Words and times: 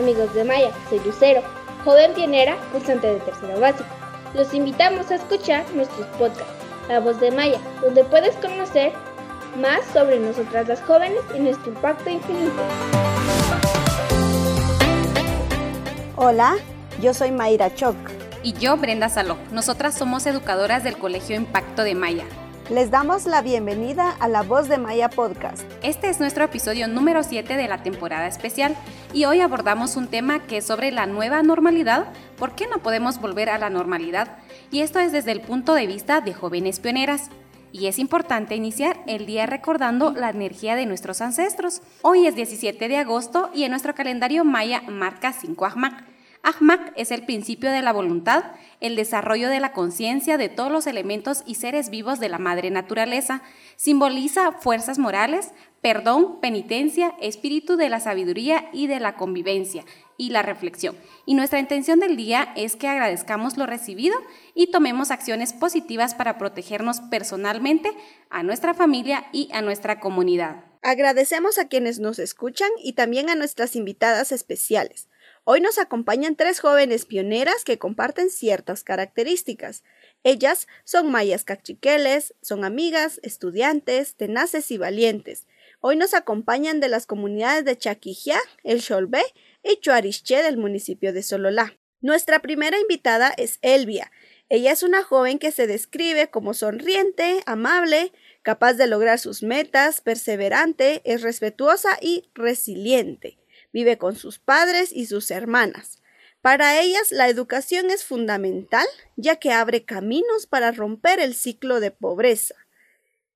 amigos 0.00 0.32
de 0.34 0.44
Maya, 0.44 0.70
soy 0.88 0.98
Lucero, 1.00 1.42
joven 1.84 2.14
pionera, 2.14 2.56
cursante 2.72 3.06
de 3.06 3.20
tercero 3.20 3.60
básico. 3.60 3.88
Los 4.34 4.52
invitamos 4.54 5.10
a 5.10 5.16
escuchar 5.16 5.64
nuestros 5.74 6.06
podcasts, 6.18 6.54
La 6.88 7.00
Voz 7.00 7.20
de 7.20 7.30
Maya, 7.30 7.60
donde 7.82 8.02
puedes 8.04 8.34
conocer 8.36 8.92
más 9.60 9.84
sobre 9.92 10.18
nosotras 10.18 10.68
las 10.68 10.80
jóvenes 10.82 11.20
y 11.36 11.40
nuestro 11.40 11.72
impacto 11.72 12.08
infinito. 12.08 12.62
Hola, 16.16 16.56
yo 17.00 17.12
soy 17.12 17.30
Mayra 17.30 17.74
Choc. 17.74 17.96
Y 18.42 18.54
yo, 18.54 18.78
Brenda 18.78 19.10
Saló. 19.10 19.36
Nosotras 19.52 19.94
somos 19.94 20.24
educadoras 20.24 20.82
del 20.82 20.96
Colegio 20.96 21.36
Impacto 21.36 21.82
de 21.82 21.94
Maya. 21.94 22.24
Les 22.70 22.88
damos 22.88 23.26
la 23.26 23.42
bienvenida 23.42 24.12
a 24.20 24.28
La 24.28 24.42
Voz 24.42 24.68
de 24.68 24.78
Maya 24.78 25.10
Podcast. 25.10 25.64
Este 25.82 26.08
es 26.08 26.20
nuestro 26.20 26.44
episodio 26.44 26.86
número 26.86 27.24
7 27.24 27.56
de 27.56 27.66
la 27.66 27.82
temporada 27.82 28.28
especial 28.28 28.76
y 29.12 29.24
hoy 29.24 29.40
abordamos 29.40 29.96
un 29.96 30.06
tema 30.06 30.46
que 30.46 30.58
es 30.58 30.66
sobre 30.66 30.92
la 30.92 31.06
nueva 31.06 31.42
normalidad, 31.42 32.12
¿por 32.38 32.54
qué 32.54 32.68
no 32.68 32.78
podemos 32.78 33.20
volver 33.20 33.50
a 33.50 33.58
la 33.58 33.70
normalidad? 33.70 34.38
Y 34.70 34.82
esto 34.82 35.00
es 35.00 35.10
desde 35.10 35.32
el 35.32 35.40
punto 35.40 35.74
de 35.74 35.88
vista 35.88 36.20
de 36.20 36.32
jóvenes 36.32 36.78
pioneras. 36.78 37.30
Y 37.72 37.88
es 37.88 37.98
importante 37.98 38.54
iniciar 38.54 39.02
el 39.08 39.26
día 39.26 39.46
recordando 39.46 40.12
la 40.12 40.30
energía 40.30 40.76
de 40.76 40.86
nuestros 40.86 41.20
ancestros. 41.20 41.82
Hoy 42.02 42.28
es 42.28 42.36
17 42.36 42.86
de 42.86 42.98
agosto 42.98 43.50
y 43.52 43.64
en 43.64 43.72
nuestro 43.72 43.96
calendario 43.96 44.44
maya 44.44 44.82
marca 44.86 45.32
5 45.32 45.66
Ahmak 45.66 46.04
Ahmak 46.42 46.92
es 46.96 47.10
el 47.10 47.24
principio 47.26 47.70
de 47.70 47.82
la 47.82 47.92
voluntad, 47.92 48.44
el 48.80 48.96
desarrollo 48.96 49.50
de 49.50 49.60
la 49.60 49.72
conciencia 49.72 50.38
de 50.38 50.48
todos 50.48 50.72
los 50.72 50.86
elementos 50.86 51.42
y 51.46 51.56
seres 51.56 51.90
vivos 51.90 52.18
de 52.18 52.30
la 52.30 52.38
madre 52.38 52.70
naturaleza. 52.70 53.42
Simboliza 53.76 54.52
fuerzas 54.52 54.98
morales, 54.98 55.52
perdón, 55.82 56.40
penitencia, 56.40 57.14
espíritu 57.20 57.76
de 57.76 57.90
la 57.90 58.00
sabiduría 58.00 58.70
y 58.72 58.86
de 58.86 59.00
la 59.00 59.16
convivencia 59.16 59.84
y 60.16 60.30
la 60.30 60.42
reflexión. 60.42 60.96
Y 61.26 61.34
nuestra 61.34 61.58
intención 61.58 62.00
del 62.00 62.16
día 62.16 62.52
es 62.56 62.76
que 62.76 62.88
agradezcamos 62.88 63.58
lo 63.58 63.66
recibido 63.66 64.16
y 64.54 64.70
tomemos 64.70 65.10
acciones 65.10 65.52
positivas 65.52 66.14
para 66.14 66.38
protegernos 66.38 67.00
personalmente, 67.02 67.92
a 68.30 68.42
nuestra 68.42 68.72
familia 68.72 69.26
y 69.32 69.50
a 69.52 69.60
nuestra 69.60 70.00
comunidad. 70.00 70.64
Agradecemos 70.82 71.58
a 71.58 71.68
quienes 71.68 71.98
nos 72.00 72.18
escuchan 72.18 72.70
y 72.82 72.94
también 72.94 73.28
a 73.28 73.34
nuestras 73.34 73.76
invitadas 73.76 74.32
especiales. 74.32 75.09
Hoy 75.44 75.62
nos 75.62 75.78
acompañan 75.78 76.36
tres 76.36 76.60
jóvenes 76.60 77.06
pioneras 77.06 77.64
que 77.64 77.78
comparten 77.78 78.28
ciertas 78.28 78.84
características. 78.84 79.82
Ellas 80.22 80.68
son 80.84 81.10
mayas 81.10 81.44
cachiqueles, 81.44 82.34
son 82.42 82.62
amigas, 82.62 83.20
estudiantes, 83.22 84.16
tenaces 84.16 84.70
y 84.70 84.76
valientes. 84.76 85.46
Hoy 85.80 85.96
nos 85.96 86.12
acompañan 86.12 86.78
de 86.78 86.88
las 86.88 87.06
comunidades 87.06 87.64
de 87.64 87.78
Chaquijá, 87.78 88.38
El 88.64 88.82
Cholbé 88.82 89.22
y 89.62 89.80
Chuariché 89.80 90.42
del 90.42 90.58
municipio 90.58 91.14
de 91.14 91.22
Sololá. 91.22 91.74
Nuestra 92.02 92.40
primera 92.40 92.78
invitada 92.78 93.32
es 93.38 93.58
Elvia. 93.62 94.12
Ella 94.50 94.72
es 94.72 94.82
una 94.82 95.02
joven 95.02 95.38
que 95.38 95.52
se 95.52 95.66
describe 95.66 96.28
como 96.28 96.52
sonriente, 96.52 97.42
amable, 97.46 98.12
capaz 98.42 98.74
de 98.74 98.86
lograr 98.86 99.18
sus 99.18 99.42
metas, 99.42 100.02
perseverante, 100.02 101.00
es 101.04 101.22
respetuosa 101.22 101.96
y 102.02 102.28
resiliente 102.34 103.39
vive 103.72 103.98
con 103.98 104.16
sus 104.16 104.38
padres 104.38 104.92
y 104.92 105.06
sus 105.06 105.30
hermanas. 105.30 106.00
Para 106.42 106.80
ellas 106.80 107.10
la 107.10 107.28
educación 107.28 107.90
es 107.90 108.04
fundamental, 108.04 108.86
ya 109.16 109.36
que 109.36 109.52
abre 109.52 109.84
caminos 109.84 110.46
para 110.46 110.72
romper 110.72 111.20
el 111.20 111.34
ciclo 111.34 111.80
de 111.80 111.90
pobreza. 111.90 112.54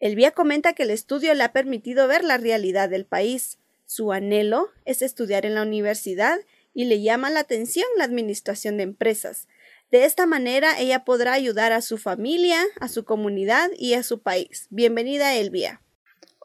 Elvia 0.00 0.30
comenta 0.30 0.72
que 0.72 0.84
el 0.84 0.90
estudio 0.90 1.34
le 1.34 1.44
ha 1.44 1.52
permitido 1.52 2.08
ver 2.08 2.24
la 2.24 2.38
realidad 2.38 2.88
del 2.88 3.06
país. 3.06 3.58
Su 3.86 4.12
anhelo 4.12 4.70
es 4.84 5.02
estudiar 5.02 5.44
en 5.44 5.54
la 5.54 5.62
universidad 5.62 6.38
y 6.72 6.86
le 6.86 7.02
llama 7.02 7.30
la 7.30 7.40
atención 7.40 7.86
la 7.96 8.04
administración 8.04 8.78
de 8.78 8.84
empresas. 8.84 9.48
De 9.90 10.04
esta 10.04 10.26
manera 10.26 10.80
ella 10.80 11.04
podrá 11.04 11.34
ayudar 11.34 11.72
a 11.72 11.82
su 11.82 11.98
familia, 11.98 12.60
a 12.80 12.88
su 12.88 13.04
comunidad 13.04 13.70
y 13.78 13.94
a 13.94 14.02
su 14.02 14.22
país. 14.22 14.66
Bienvenida, 14.70 15.36
Elvia. 15.36 15.83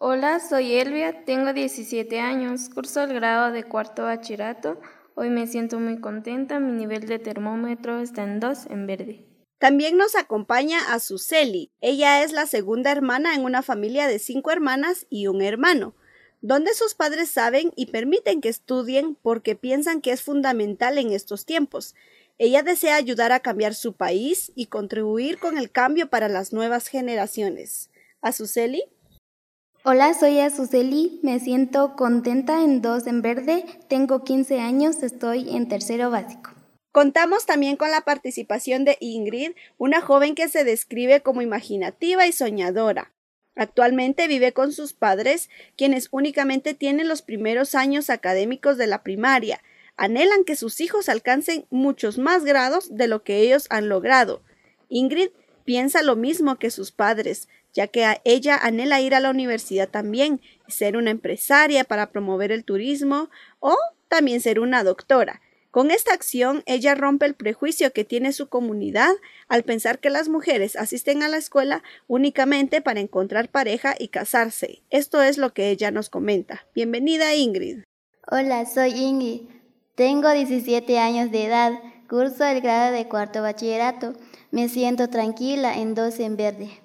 Hola, 0.01 0.39
soy 0.39 0.75
Elvia, 0.75 1.25
tengo 1.25 1.51
17 1.51 2.21
años, 2.21 2.69
curso 2.73 3.03
el 3.03 3.13
grado 3.13 3.51
de 3.51 3.65
cuarto 3.65 4.03
bachillerato. 4.03 4.79
Hoy 5.13 5.29
me 5.29 5.45
siento 5.45 5.77
muy 5.77 5.99
contenta, 5.99 6.61
mi 6.61 6.71
nivel 6.71 7.05
de 7.05 7.19
termómetro 7.19 7.99
está 7.99 8.23
en 8.23 8.39
2 8.39 8.67
en 8.67 8.87
verde. 8.87 9.25
También 9.57 9.97
nos 9.97 10.15
acompaña 10.15 10.93
a 10.93 11.01
Suseli. 11.01 11.73
Ella 11.81 12.23
es 12.23 12.31
la 12.31 12.45
segunda 12.45 12.93
hermana 12.93 13.35
en 13.35 13.43
una 13.43 13.61
familia 13.61 14.07
de 14.07 14.19
cinco 14.19 14.51
hermanas 14.51 15.05
y 15.09 15.27
un 15.27 15.41
hermano, 15.41 15.95
donde 16.39 16.73
sus 16.73 16.95
padres 16.95 17.29
saben 17.29 17.73
y 17.75 17.87
permiten 17.87 18.39
que 18.39 18.47
estudien 18.47 19.15
porque 19.21 19.57
piensan 19.57 19.99
que 19.99 20.13
es 20.13 20.21
fundamental 20.21 20.97
en 20.97 21.11
estos 21.11 21.45
tiempos. 21.45 21.93
Ella 22.37 22.63
desea 22.63 22.95
ayudar 22.95 23.33
a 23.33 23.41
cambiar 23.41 23.75
su 23.75 23.91
país 23.91 24.53
y 24.55 24.67
contribuir 24.67 25.39
con 25.39 25.57
el 25.57 25.69
cambio 25.69 26.09
para 26.09 26.29
las 26.29 26.53
nuevas 26.53 26.87
generaciones. 26.87 27.89
¿A 28.21 28.31
Suseli? 28.31 28.85
Hola, 29.85 30.13
soy 30.13 30.41
Azuceli, 30.41 31.21
me 31.23 31.39
siento 31.39 31.95
contenta 31.95 32.65
en 32.65 32.81
dos 32.81 33.07
en 33.07 33.21
verde, 33.21 33.63
tengo 33.87 34.25
15 34.25 34.59
años, 34.59 35.01
estoy 35.03 35.55
en 35.55 35.69
tercero 35.69 36.11
básico. 36.11 36.51
Contamos 36.91 37.45
también 37.45 37.77
con 37.77 37.89
la 37.89 38.01
participación 38.01 38.83
de 38.83 38.97
Ingrid, 38.99 39.51
una 39.77 40.01
joven 40.01 40.35
que 40.35 40.49
se 40.49 40.65
describe 40.65 41.21
como 41.21 41.41
imaginativa 41.41 42.27
y 42.27 42.33
soñadora. 42.33 43.13
Actualmente 43.55 44.27
vive 44.27 44.51
con 44.51 44.73
sus 44.73 44.91
padres, 44.91 45.49
quienes 45.77 46.09
únicamente 46.11 46.73
tienen 46.73 47.07
los 47.07 47.21
primeros 47.21 47.73
años 47.73 48.09
académicos 48.09 48.77
de 48.77 48.87
la 48.87 49.01
primaria. 49.01 49.61
Anhelan 49.95 50.43
que 50.43 50.57
sus 50.57 50.81
hijos 50.81 51.07
alcancen 51.07 51.65
muchos 51.69 52.17
más 52.17 52.43
grados 52.43 52.93
de 52.97 53.07
lo 53.07 53.23
que 53.23 53.39
ellos 53.39 53.65
han 53.69 53.87
logrado. 53.87 54.43
Ingrid 54.89 55.29
piensa 55.63 56.01
lo 56.01 56.17
mismo 56.17 56.57
que 56.57 56.69
sus 56.69 56.91
padres, 56.91 57.47
ya 57.73 57.87
que 57.87 58.05
ella 58.23 58.57
anhela 58.57 59.01
ir 59.01 59.15
a 59.15 59.19
la 59.19 59.29
universidad 59.29 59.89
también, 59.89 60.41
ser 60.67 60.97
una 60.97 61.11
empresaria 61.11 61.83
para 61.83 62.11
promover 62.11 62.51
el 62.51 62.63
turismo 62.63 63.29
o 63.59 63.75
también 64.07 64.41
ser 64.41 64.59
una 64.59 64.83
doctora. 64.83 65.41
Con 65.71 65.91
esta 65.91 66.13
acción, 66.13 66.63
ella 66.65 66.95
rompe 66.95 67.27
el 67.27 67.35
prejuicio 67.35 67.93
que 67.93 68.03
tiene 68.03 68.33
su 68.33 68.49
comunidad 68.49 69.11
al 69.47 69.61
pensar 69.63 69.99
que 69.99 70.09
las 70.09 70.27
mujeres 70.27 70.75
asisten 70.75 71.21
a 71.21 71.27
la 71.27 71.37
escuela 71.37 71.83
únicamente 72.07 72.81
para 72.81 73.01
encontrar 73.01 73.49
pareja 73.49 73.93
y 73.97 74.07
casarse. 74.07 74.81
Esto 74.89 75.21
es 75.21 75.37
lo 75.37 75.53
que 75.53 75.69
ella 75.69 75.91
nos 75.91 76.09
comenta. 76.09 76.65
Bienvenida, 76.73 77.35
Ingrid. 77.35 77.83
Hola, 78.31 78.65
soy 78.65 78.93
Ingrid. 78.93 79.41
Tengo 79.93 80.31
17 80.31 80.97
años 80.97 81.29
de 81.29 81.45
edad. 81.45 81.73
Curso 82.09 82.45
el 82.45 82.61
grado 82.61 82.91
de 82.91 83.07
cuarto 83.07 83.43
bachillerato. 83.43 84.13
Me 84.49 84.69
siento 84.69 85.09
tranquila 85.09 85.77
en 85.77 85.93
dos 85.93 86.19
en 86.19 86.35
verde. 86.35 86.79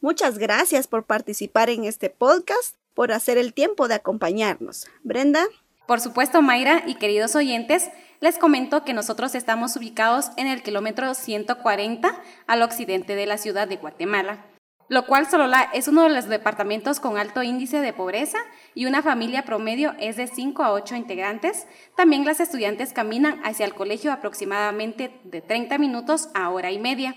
Muchas 0.00 0.38
gracias 0.38 0.86
por 0.86 1.06
participar 1.06 1.70
en 1.70 1.82
este 1.82 2.08
podcast, 2.08 2.76
por 2.94 3.10
hacer 3.10 3.36
el 3.36 3.52
tiempo 3.52 3.88
de 3.88 3.94
acompañarnos. 3.94 4.86
Brenda. 5.02 5.44
Por 5.88 6.00
supuesto, 6.00 6.40
Mayra 6.40 6.84
y 6.86 6.94
queridos 6.94 7.34
oyentes, 7.34 7.90
les 8.20 8.38
comento 8.38 8.84
que 8.84 8.92
nosotros 8.92 9.34
estamos 9.34 9.74
ubicados 9.74 10.30
en 10.36 10.46
el 10.46 10.62
kilómetro 10.62 11.14
140 11.14 12.14
al 12.46 12.62
occidente 12.62 13.16
de 13.16 13.26
la 13.26 13.38
ciudad 13.38 13.66
de 13.66 13.76
Guatemala, 13.76 14.46
lo 14.88 15.04
cual 15.04 15.28
Solola 15.28 15.68
es 15.74 15.88
uno 15.88 16.04
de 16.04 16.10
los 16.10 16.28
departamentos 16.28 17.00
con 17.00 17.18
alto 17.18 17.42
índice 17.42 17.80
de 17.80 17.92
pobreza 17.92 18.38
y 18.74 18.86
una 18.86 19.02
familia 19.02 19.44
promedio 19.44 19.94
es 19.98 20.16
de 20.16 20.28
5 20.28 20.62
a 20.62 20.72
8 20.72 20.94
integrantes. 20.94 21.66
También 21.96 22.24
las 22.24 22.38
estudiantes 22.38 22.92
caminan 22.92 23.40
hacia 23.44 23.66
el 23.66 23.74
colegio 23.74 24.12
aproximadamente 24.12 25.20
de 25.24 25.40
30 25.40 25.76
minutos 25.78 26.28
a 26.34 26.50
hora 26.50 26.70
y 26.70 26.78
media. 26.78 27.16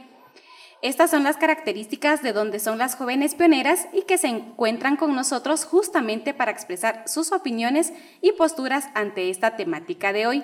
Estas 0.81 1.11
son 1.11 1.21
las 1.23 1.37
características 1.37 2.23
de 2.23 2.33
donde 2.33 2.59
son 2.59 2.79
las 2.79 2.95
jóvenes 2.95 3.35
pioneras 3.35 3.87
y 3.93 4.01
que 4.01 4.17
se 4.17 4.29
encuentran 4.29 4.95
con 4.95 5.15
nosotros 5.15 5.63
justamente 5.63 6.33
para 6.33 6.49
expresar 6.49 7.03
sus 7.05 7.31
opiniones 7.31 7.93
y 8.19 8.31
posturas 8.31 8.89
ante 8.95 9.29
esta 9.29 9.55
temática 9.55 10.11
de 10.11 10.25
hoy. 10.25 10.43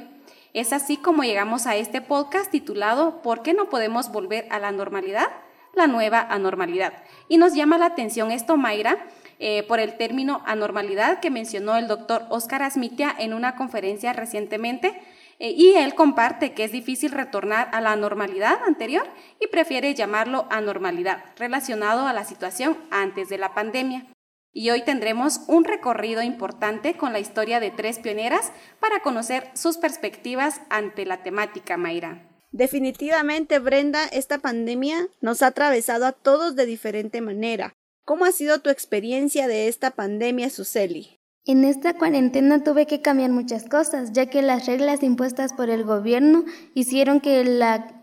Es 0.53 0.73
así 0.73 0.97
como 0.97 1.23
llegamos 1.23 1.65
a 1.65 1.75
este 1.75 2.01
podcast 2.01 2.51
titulado 2.51 3.23
¿Por 3.23 3.41
qué 3.41 3.55
no 3.55 3.69
podemos 3.69 4.11
volver 4.11 4.45
a 4.51 4.59
la 4.59 4.71
normalidad? 4.71 5.27
La 5.73 5.87
nueva 5.87 6.21
anormalidad. 6.21 6.93
Y 7.27 7.37
nos 7.37 7.55
llama 7.55 7.79
la 7.79 7.87
atención 7.87 8.31
esto, 8.31 8.57
Mayra, 8.57 9.07
eh, 9.39 9.63
por 9.63 9.79
el 9.79 9.97
término 9.97 10.43
anormalidad 10.45 11.19
que 11.19 11.31
mencionó 11.31 11.77
el 11.77 11.87
doctor 11.87 12.25
Oscar 12.29 12.61
Asmitia 12.61 13.13
en 13.17 13.33
una 13.33 13.55
conferencia 13.55 14.13
recientemente 14.13 15.01
eh, 15.39 15.51
y 15.51 15.73
él 15.73 15.93
comparte 15.93 16.53
que 16.53 16.63
es 16.63 16.71
difícil 16.71 17.11
retornar 17.11 17.69
a 17.71 17.81
la 17.81 17.95
normalidad 17.95 18.59
anterior 18.65 19.07
y 19.39 19.47
prefiere 19.47 19.93
llamarlo 19.93 20.47
anormalidad, 20.49 21.23
relacionado 21.37 22.07
a 22.07 22.13
la 22.13 22.25
situación 22.25 22.77
antes 22.89 23.29
de 23.29 23.37
la 23.37 23.53
pandemia. 23.53 24.07
Y 24.51 24.71
hoy 24.71 24.81
tendremos 24.83 25.41
un 25.47 25.65
recorrido 25.65 26.23
importante 26.23 26.97
con 26.97 27.13
la 27.13 27.19
historia 27.19 27.59
de 27.59 27.69
tres 27.69 27.99
pioneras 27.99 28.51
para 28.79 29.01
conocer 29.01 29.51
sus 29.53 29.77
perspectivas 29.77 30.61
ante 30.69 31.05
la 31.05 31.21
temática 31.21 31.77
Mayra. 31.77 32.27
Definitivamente, 32.51 33.59
Brenda, 33.59 34.05
esta 34.05 34.39
pandemia 34.39 35.09
nos 35.21 35.43
ha 35.43 35.47
atravesado 35.47 36.07
a 36.07 36.13
todos 36.13 36.55
de 36.55 36.65
diferente 36.65 37.21
manera. 37.21 37.73
¿Cómo 38.03 38.25
ha 38.25 38.31
sido 38.31 38.61
tu 38.61 38.71
experiencia 38.71 39.47
de 39.47 39.67
esta 39.67 39.91
pandemia, 39.91 40.49
Suseli? 40.49 41.16
En 41.47 41.63
esta 41.63 41.93
cuarentena 41.93 42.61
tuve 42.61 42.85
que 42.87 43.01
cambiar 43.01 43.31
muchas 43.31 43.63
cosas, 43.63 44.11
ya 44.11 44.25
que 44.25 44.41
las 44.41 44.65
reglas 44.65 45.01
impuestas 45.01 45.53
por 45.53 45.69
el 45.69 45.85
gobierno 45.85 46.43
hicieron 46.73 47.21
que 47.21 47.41
la 47.45 48.01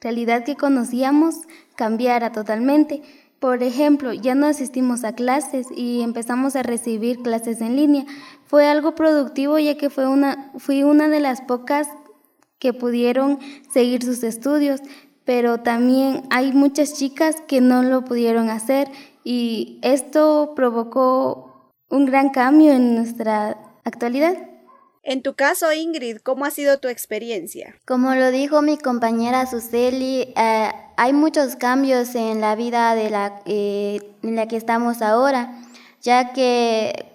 realidad 0.00 0.42
que 0.42 0.56
conocíamos 0.56 1.36
cambiara 1.76 2.32
totalmente. 2.32 3.02
Por 3.38 3.62
ejemplo, 3.62 4.12
ya 4.12 4.34
no 4.34 4.46
asistimos 4.46 5.04
a 5.04 5.14
clases 5.14 5.68
y 5.70 6.02
empezamos 6.02 6.56
a 6.56 6.64
recibir 6.64 7.22
clases 7.22 7.60
en 7.60 7.76
línea. 7.76 8.06
Fue 8.44 8.66
algo 8.66 8.96
productivo 8.96 9.56
ya 9.60 9.76
que 9.76 9.88
fui 9.88 10.82
una 10.82 11.08
de 11.08 11.20
las 11.20 11.42
pocas 11.42 11.86
que 12.58 12.72
pudieron 12.72 13.38
seguir 13.72 14.02
sus 14.02 14.24
estudios, 14.24 14.80
pero 15.24 15.58
también 15.58 16.22
hay 16.30 16.52
muchas 16.52 16.94
chicas 16.94 17.36
que 17.46 17.60
no 17.60 17.84
lo 17.84 18.04
pudieron 18.04 18.50
hacer 18.50 18.90
y 19.22 19.78
esto 19.82 20.54
provocó 20.56 21.53
un 21.94 22.06
gran 22.06 22.30
cambio 22.30 22.72
en 22.72 22.96
nuestra 22.96 23.56
actualidad. 23.84 24.36
En 25.04 25.22
tu 25.22 25.34
caso, 25.34 25.72
Ingrid, 25.72 26.16
¿cómo 26.18 26.44
ha 26.44 26.50
sido 26.50 26.78
tu 26.78 26.88
experiencia? 26.88 27.76
Como 27.86 28.14
lo 28.14 28.32
dijo 28.32 28.62
mi 28.62 28.78
compañera 28.78 29.46
Suseli, 29.46 30.32
eh, 30.34 30.72
hay 30.96 31.12
muchos 31.12 31.54
cambios 31.54 32.16
en 32.16 32.40
la 32.40 32.56
vida 32.56 32.96
de 32.96 33.10
la, 33.10 33.40
eh, 33.46 34.00
en 34.22 34.34
la 34.34 34.48
que 34.48 34.56
estamos 34.56 35.02
ahora, 35.02 35.52
ya 36.02 36.32
que 36.32 37.12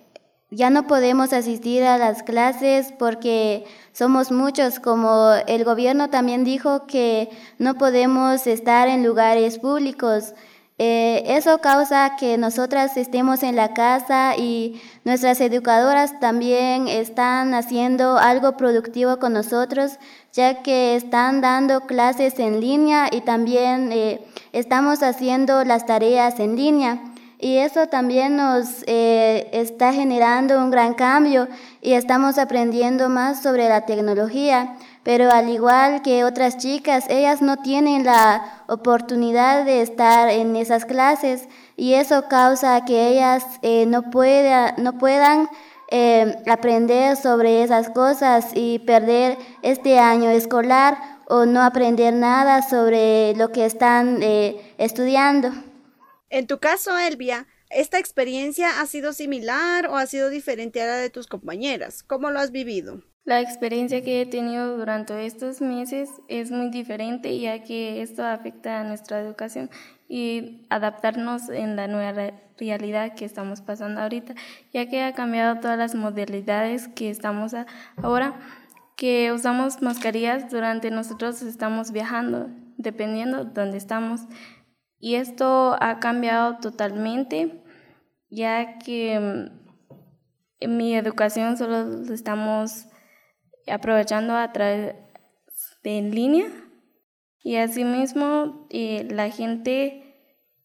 ya 0.50 0.70
no 0.70 0.88
podemos 0.88 1.34
asistir 1.34 1.84
a 1.84 1.98
las 1.98 2.24
clases 2.24 2.94
porque 2.98 3.66
somos 3.92 4.32
muchos, 4.32 4.80
como 4.80 5.34
el 5.48 5.66
gobierno 5.66 6.10
también 6.10 6.46
dijo 6.46 6.88
que 6.88 7.30
no 7.58 7.76
podemos 7.76 8.48
estar 8.48 8.88
en 8.88 9.04
lugares 9.04 9.60
públicos. 9.60 10.34
Eh, 10.82 11.36
eso 11.36 11.60
causa 11.60 12.16
que 12.18 12.38
nosotras 12.38 12.96
estemos 12.96 13.44
en 13.44 13.58
la 13.58 13.74
casa 13.74 14.38
y 14.38 14.82
nuestras 15.04 15.42
educadoras 15.42 16.22
también 16.22 16.88
están 16.88 17.54
haciendo 17.54 18.18
algo 18.18 18.56
productivo 18.56 19.20
con 19.20 19.34
nosotros, 19.34 20.00
ya 20.32 20.64
que 20.64 20.96
están 20.96 21.42
dando 21.42 21.82
clases 21.82 22.40
en 22.40 22.62
línea 22.62 23.10
y 23.12 23.20
también 23.20 23.92
eh, 23.92 24.22
estamos 24.54 25.04
haciendo 25.04 25.66
las 25.66 25.86
tareas 25.86 26.40
en 26.40 26.56
línea. 26.56 27.02
Y 27.42 27.58
eso 27.58 27.88
también 27.88 28.38
nos 28.38 28.84
eh, 28.88 29.50
está 29.52 29.92
generando 29.92 30.60
un 30.64 30.72
gran 30.72 30.94
cambio 30.94 31.50
y 31.82 31.92
estamos 31.92 32.38
aprendiendo 32.38 33.10
más 33.10 33.44
sobre 33.44 33.68
la 33.68 33.86
tecnología 33.86 34.78
pero 35.10 35.32
al 35.32 35.50
igual 35.50 36.04
que 36.04 36.24
otras 36.24 36.60
chicas, 36.60 37.06
ellas 37.10 37.42
no 37.42 37.64
tienen 37.64 38.04
la 38.04 38.64
oportunidad 38.68 39.66
de 39.66 39.82
estar 39.82 40.30
en 40.30 40.56
esas 40.56 40.86
clases 40.86 41.48
y 41.76 41.96
eso 41.96 42.28
causa 42.30 42.86
que 42.86 43.08
ellas 43.08 43.44
eh, 43.64 43.88
no, 43.88 44.04
no 44.78 44.98
puedan 45.00 45.50
eh, 45.90 46.36
aprender 46.46 47.18
sobre 47.18 47.64
esas 47.64 47.90
cosas 47.90 48.52
y 48.54 48.78
perder 48.78 49.40
este 49.64 49.98
año 49.98 50.30
escolar 50.30 51.00
o 51.28 51.48
no 51.48 51.64
aprender 51.64 52.14
nada 52.14 52.62
sobre 52.62 53.34
lo 53.36 53.52
que 53.52 53.66
están 53.66 54.22
eh, 54.22 54.76
estudiando. 54.78 55.52
En 56.30 56.46
tu 56.46 56.60
caso, 56.60 56.96
Elvia, 57.00 57.48
¿esta 57.72 57.98
experiencia 57.98 58.80
ha 58.80 58.86
sido 58.86 59.14
similar 59.14 59.88
o 59.88 59.96
ha 59.98 60.06
sido 60.06 60.30
diferente 60.30 60.84
a 60.84 60.86
la 60.86 60.98
de 60.98 61.10
tus 61.10 61.26
compañeras? 61.26 62.04
¿Cómo 62.04 62.30
lo 62.30 62.40
has 62.40 62.52
vivido? 62.52 63.02
La 63.30 63.42
experiencia 63.42 64.02
que 64.02 64.24
he 64.24 64.26
tenido 64.26 64.76
durante 64.76 65.28
estos 65.28 65.62
meses 65.62 66.10
es 66.30 66.50
muy 66.50 66.72
diferente 66.72 67.40
ya 67.40 67.62
que 67.62 68.02
esto 68.02 68.26
afecta 68.26 68.82
a 68.82 68.84
nuestra 68.84 69.22
educación 69.22 69.70
y 70.08 70.66
adaptarnos 70.72 71.48
en 71.50 71.76
la 71.76 71.88
nueva 71.88 72.32
realidad 72.58 73.14
que 73.14 73.26
estamos 73.26 73.62
pasando 73.62 74.02
ahorita, 74.02 74.34
ya 74.74 74.90
que 74.90 75.04
ha 75.04 75.14
cambiado 75.14 75.60
todas 75.60 75.78
las 75.78 75.94
modalidades 75.94 76.88
que 76.88 77.12
estamos 77.12 77.54
ahora, 77.98 78.34
que 78.98 79.32
usamos 79.32 79.80
mascarillas 79.84 80.50
durante 80.50 80.90
nosotros 80.90 81.44
estamos 81.44 81.92
viajando, 81.92 82.50
dependiendo 82.78 83.46
de 83.46 83.52
dónde 83.54 83.78
estamos. 83.78 84.22
Y 84.98 85.16
esto 85.16 85.78
ha 85.80 86.00
cambiado 86.00 86.58
totalmente, 86.58 87.64
ya 88.32 88.80
que 88.80 89.20
mm, 89.20 89.60
en 90.62 90.78
mi 90.78 90.96
educación 90.96 91.58
solo 91.58 92.12
estamos 92.12 92.89
aprovechando 93.70 94.36
a 94.36 94.52
través 94.52 94.96
de 95.84 95.98
en 95.98 96.12
línea 96.14 96.48
y 97.44 97.56
asimismo 97.56 98.68
eh, 98.70 99.08
la 99.10 99.30
gente 99.30 100.04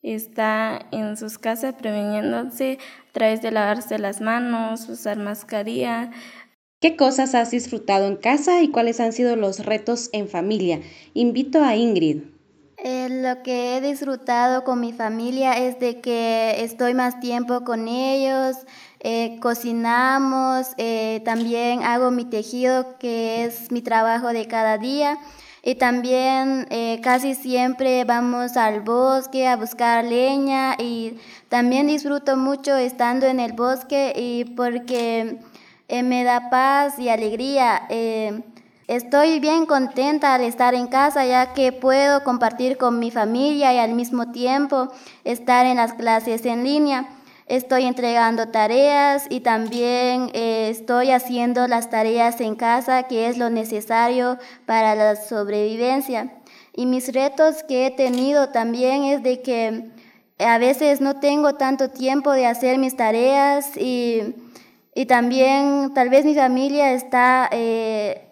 está 0.02 0.86
en 0.92 1.16
sus 1.16 1.38
casas 1.38 1.74
preveniéndose 1.74 2.78
a 3.08 3.12
través 3.12 3.40
de 3.42 3.50
lavarse 3.50 3.98
las 3.98 4.20
manos, 4.20 4.88
usar 4.88 5.16
mascarilla. 5.18 6.10
¿Qué 6.80 6.96
cosas 6.96 7.34
has 7.34 7.50
disfrutado 7.50 8.06
en 8.06 8.16
casa 8.16 8.60
y 8.60 8.68
cuáles 8.68 9.00
han 9.00 9.12
sido 9.12 9.36
los 9.36 9.64
retos 9.64 10.10
en 10.12 10.28
familia? 10.28 10.80
Invito 11.14 11.64
a 11.64 11.76
Ingrid. 11.76 12.24
Eh, 12.76 13.08
lo 13.08 13.42
que 13.42 13.76
he 13.76 13.80
disfrutado 13.80 14.64
con 14.64 14.80
mi 14.80 14.92
familia 14.92 15.56
es 15.56 15.78
de 15.78 16.02
que 16.02 16.62
estoy 16.62 16.92
más 16.92 17.20
tiempo 17.20 17.64
con 17.64 17.88
ellos, 17.88 18.56
eh, 19.06 19.36
cocinamos, 19.38 20.68
eh, 20.78 21.20
también 21.26 21.82
hago 21.82 22.10
mi 22.10 22.24
tejido, 22.24 22.96
que 22.98 23.44
es 23.44 23.70
mi 23.70 23.82
trabajo 23.82 24.28
de 24.28 24.48
cada 24.48 24.78
día. 24.78 25.18
Y 25.62 25.74
también 25.74 26.66
eh, 26.70 27.00
casi 27.02 27.34
siempre 27.34 28.04
vamos 28.04 28.56
al 28.56 28.80
bosque 28.80 29.46
a 29.46 29.56
buscar 29.56 30.06
leña 30.06 30.76
y 30.78 31.18
también 31.50 31.86
disfruto 31.86 32.38
mucho 32.38 32.76
estando 32.78 33.26
en 33.26 33.40
el 33.40 33.52
bosque 33.52 34.14
y 34.16 34.46
porque 34.56 35.38
me 35.90 36.24
da 36.24 36.48
paz 36.48 36.98
y 36.98 37.10
alegría. 37.10 37.82
estoy 38.88 39.38
bien 39.38 39.66
contenta 39.66 40.34
al 40.34 40.44
estar 40.44 40.74
en 40.74 40.86
casa 40.86 41.26
ya 41.26 41.52
que 41.52 41.72
puedo 41.72 42.24
compartir 42.24 42.78
con 42.78 42.98
mi 42.98 43.10
familia 43.10 43.74
y 43.74 43.78
al 43.78 43.92
mismo 43.92 44.32
tiempo 44.32 44.88
estar 45.24 45.66
en 45.66 45.76
las 45.76 45.92
clases 45.92 46.46
en 46.46 46.64
línea. 46.64 47.06
Estoy 47.46 47.84
entregando 47.84 48.48
tareas 48.48 49.26
y 49.28 49.40
también 49.40 50.30
eh, 50.32 50.68
estoy 50.70 51.10
haciendo 51.10 51.68
las 51.68 51.90
tareas 51.90 52.40
en 52.40 52.54
casa, 52.54 53.02
que 53.02 53.28
es 53.28 53.36
lo 53.36 53.50
necesario 53.50 54.38
para 54.64 54.94
la 54.94 55.16
sobrevivencia. 55.16 56.32
Y 56.72 56.86
mis 56.86 57.12
retos 57.12 57.62
que 57.62 57.86
he 57.86 57.90
tenido 57.90 58.48
también 58.48 59.04
es 59.04 59.22
de 59.22 59.42
que 59.42 59.90
a 60.38 60.56
veces 60.56 61.02
no 61.02 61.20
tengo 61.20 61.54
tanto 61.56 61.90
tiempo 61.90 62.32
de 62.32 62.46
hacer 62.46 62.78
mis 62.78 62.96
tareas 62.96 63.76
y, 63.76 64.34
y 64.94 65.04
también 65.04 65.92
tal 65.94 66.08
vez 66.08 66.24
mi 66.24 66.34
familia 66.34 66.92
está, 66.92 67.50
eh, 67.52 68.22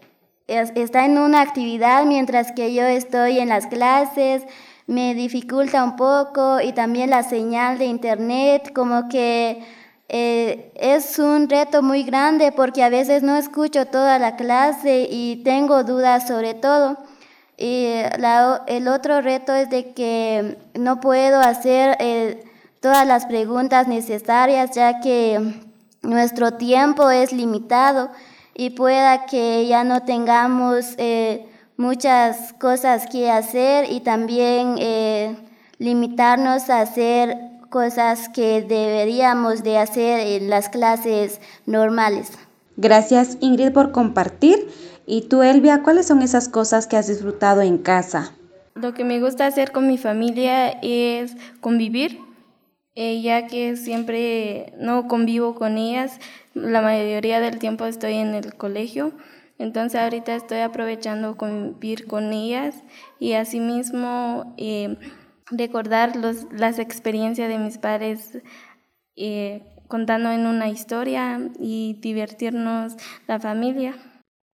está 0.49 1.05
en 1.05 1.19
una 1.19 1.43
actividad 1.43 2.07
mientras 2.07 2.53
que 2.53 2.73
yo 2.73 2.85
estoy 2.85 3.41
en 3.41 3.51
las 3.51 3.67
clases 3.67 4.43
me 4.87 5.15
dificulta 5.15 5.85
un 5.85 5.97
poco 5.97 6.61
y 6.61 6.73
también 6.73 7.11
la 7.11 7.23
señal 7.23 7.79
de 7.79 7.87
internet, 7.87 8.73
como 8.75 9.09
que 9.09 9.63
eh, 10.09 10.73
es 10.75 11.19
un 11.19 11.49
reto 11.49 11.83
muy 11.83 12.03
grande 12.03 12.53
porque 12.53 12.83
a 12.83 12.89
veces 12.89 13.23
no 13.23 13.37
escucho 13.37 13.87
toda 13.87 14.19
la 14.19 14.37
clase 14.37 15.09
y 15.11 15.43
tengo 15.45 15.85
dudas 15.85 16.27
sobre 16.27 16.55
todo. 16.55 16.99
Y 17.57 17.87
el 18.67 18.89
otro 18.89 19.21
reto 19.21 19.55
es 19.55 19.71
de 19.71 19.93
que 19.93 20.59
no 20.75 21.01
puedo 21.01 21.41
hacer 21.41 21.97
eh, 22.01 22.43
todas 22.81 23.07
las 23.07 23.27
preguntas 23.27 23.87
necesarias 23.87 24.73
ya 24.75 25.01
que 25.01 25.41
nuestro 26.03 26.55
tiempo 26.55 27.11
es 27.11 27.33
limitado 27.33 28.11
y 28.55 28.71
pueda 28.71 29.27
que 29.27 29.67
ya 29.67 29.85
no 29.85 30.03
tengamos... 30.03 30.95
Eh, 30.99 31.47
muchas 31.83 32.53
cosas 32.55 33.07
que 33.11 33.29
hacer 33.29 33.91
y 33.91 34.01
también 34.01 34.77
eh, 34.79 35.37
limitarnos 35.79 36.71
a 36.71 36.81
hacer 36.81 37.37
cosas 37.71 38.29
que 38.29 38.63
deberíamos 38.63 39.65
de 39.65 39.79
hacer 39.79 40.21
en 40.21 40.49
las 40.49 40.69
clases 40.69 41.41
normales. 41.67 42.31
Gracias 42.77 43.37
Ingrid 43.41 43.73
por 43.73 43.91
compartir. 43.91 44.69
Y 45.07 45.23
tú 45.23 45.43
Elvia, 45.43 45.83
¿cuáles 45.83 46.07
son 46.07 46.23
esas 46.23 46.49
cosas 46.49 46.87
que 46.87 46.97
has 46.97 47.09
disfrutado 47.09 47.61
en 47.63 47.79
casa? 47.79 48.33
Lo 48.77 48.95
que 48.95 49.03
me 49.03 49.21
gusta 49.21 49.47
hacer 49.47 49.73
con 49.73 49.89
mi 49.89 49.99
familia 49.99 50.69
es 50.83 51.37
convivir, 51.61 52.21
eh, 52.95 53.21
ya 53.21 53.49
que 53.49 53.77
siempre 53.77 54.73
no 54.79 55.09
convivo 55.09 55.57
con 55.57 55.77
ellas, 55.77 56.21
la 56.55 56.81
mayoría 56.81 57.41
del 57.41 57.59
tiempo 57.59 57.87
estoy 57.87 58.15
en 58.15 58.35
el 58.35 58.55
colegio. 58.55 59.13
Entonces 59.63 60.01
ahorita 60.01 60.35
estoy 60.35 60.59
aprovechando 60.59 61.37
convivir 61.37 62.09
con 62.09 62.33
ellas 62.33 62.83
y 63.21 63.35
asimismo 63.35 64.57
eh, 64.59 64.97
recordar 65.53 66.17
los, 66.17 66.53
las 66.53 66.81
experiencias 66.81 67.49
de 67.49 67.59
mis 67.59 67.79
padres 67.79 68.39
eh, 69.15 69.63
contando 69.87 70.33
en 70.33 70.49
una 70.49 70.69
historia 70.69 71.39
y 71.61 71.97
divertirnos 72.01 72.97
la 73.29 73.39
familia. 73.39 73.95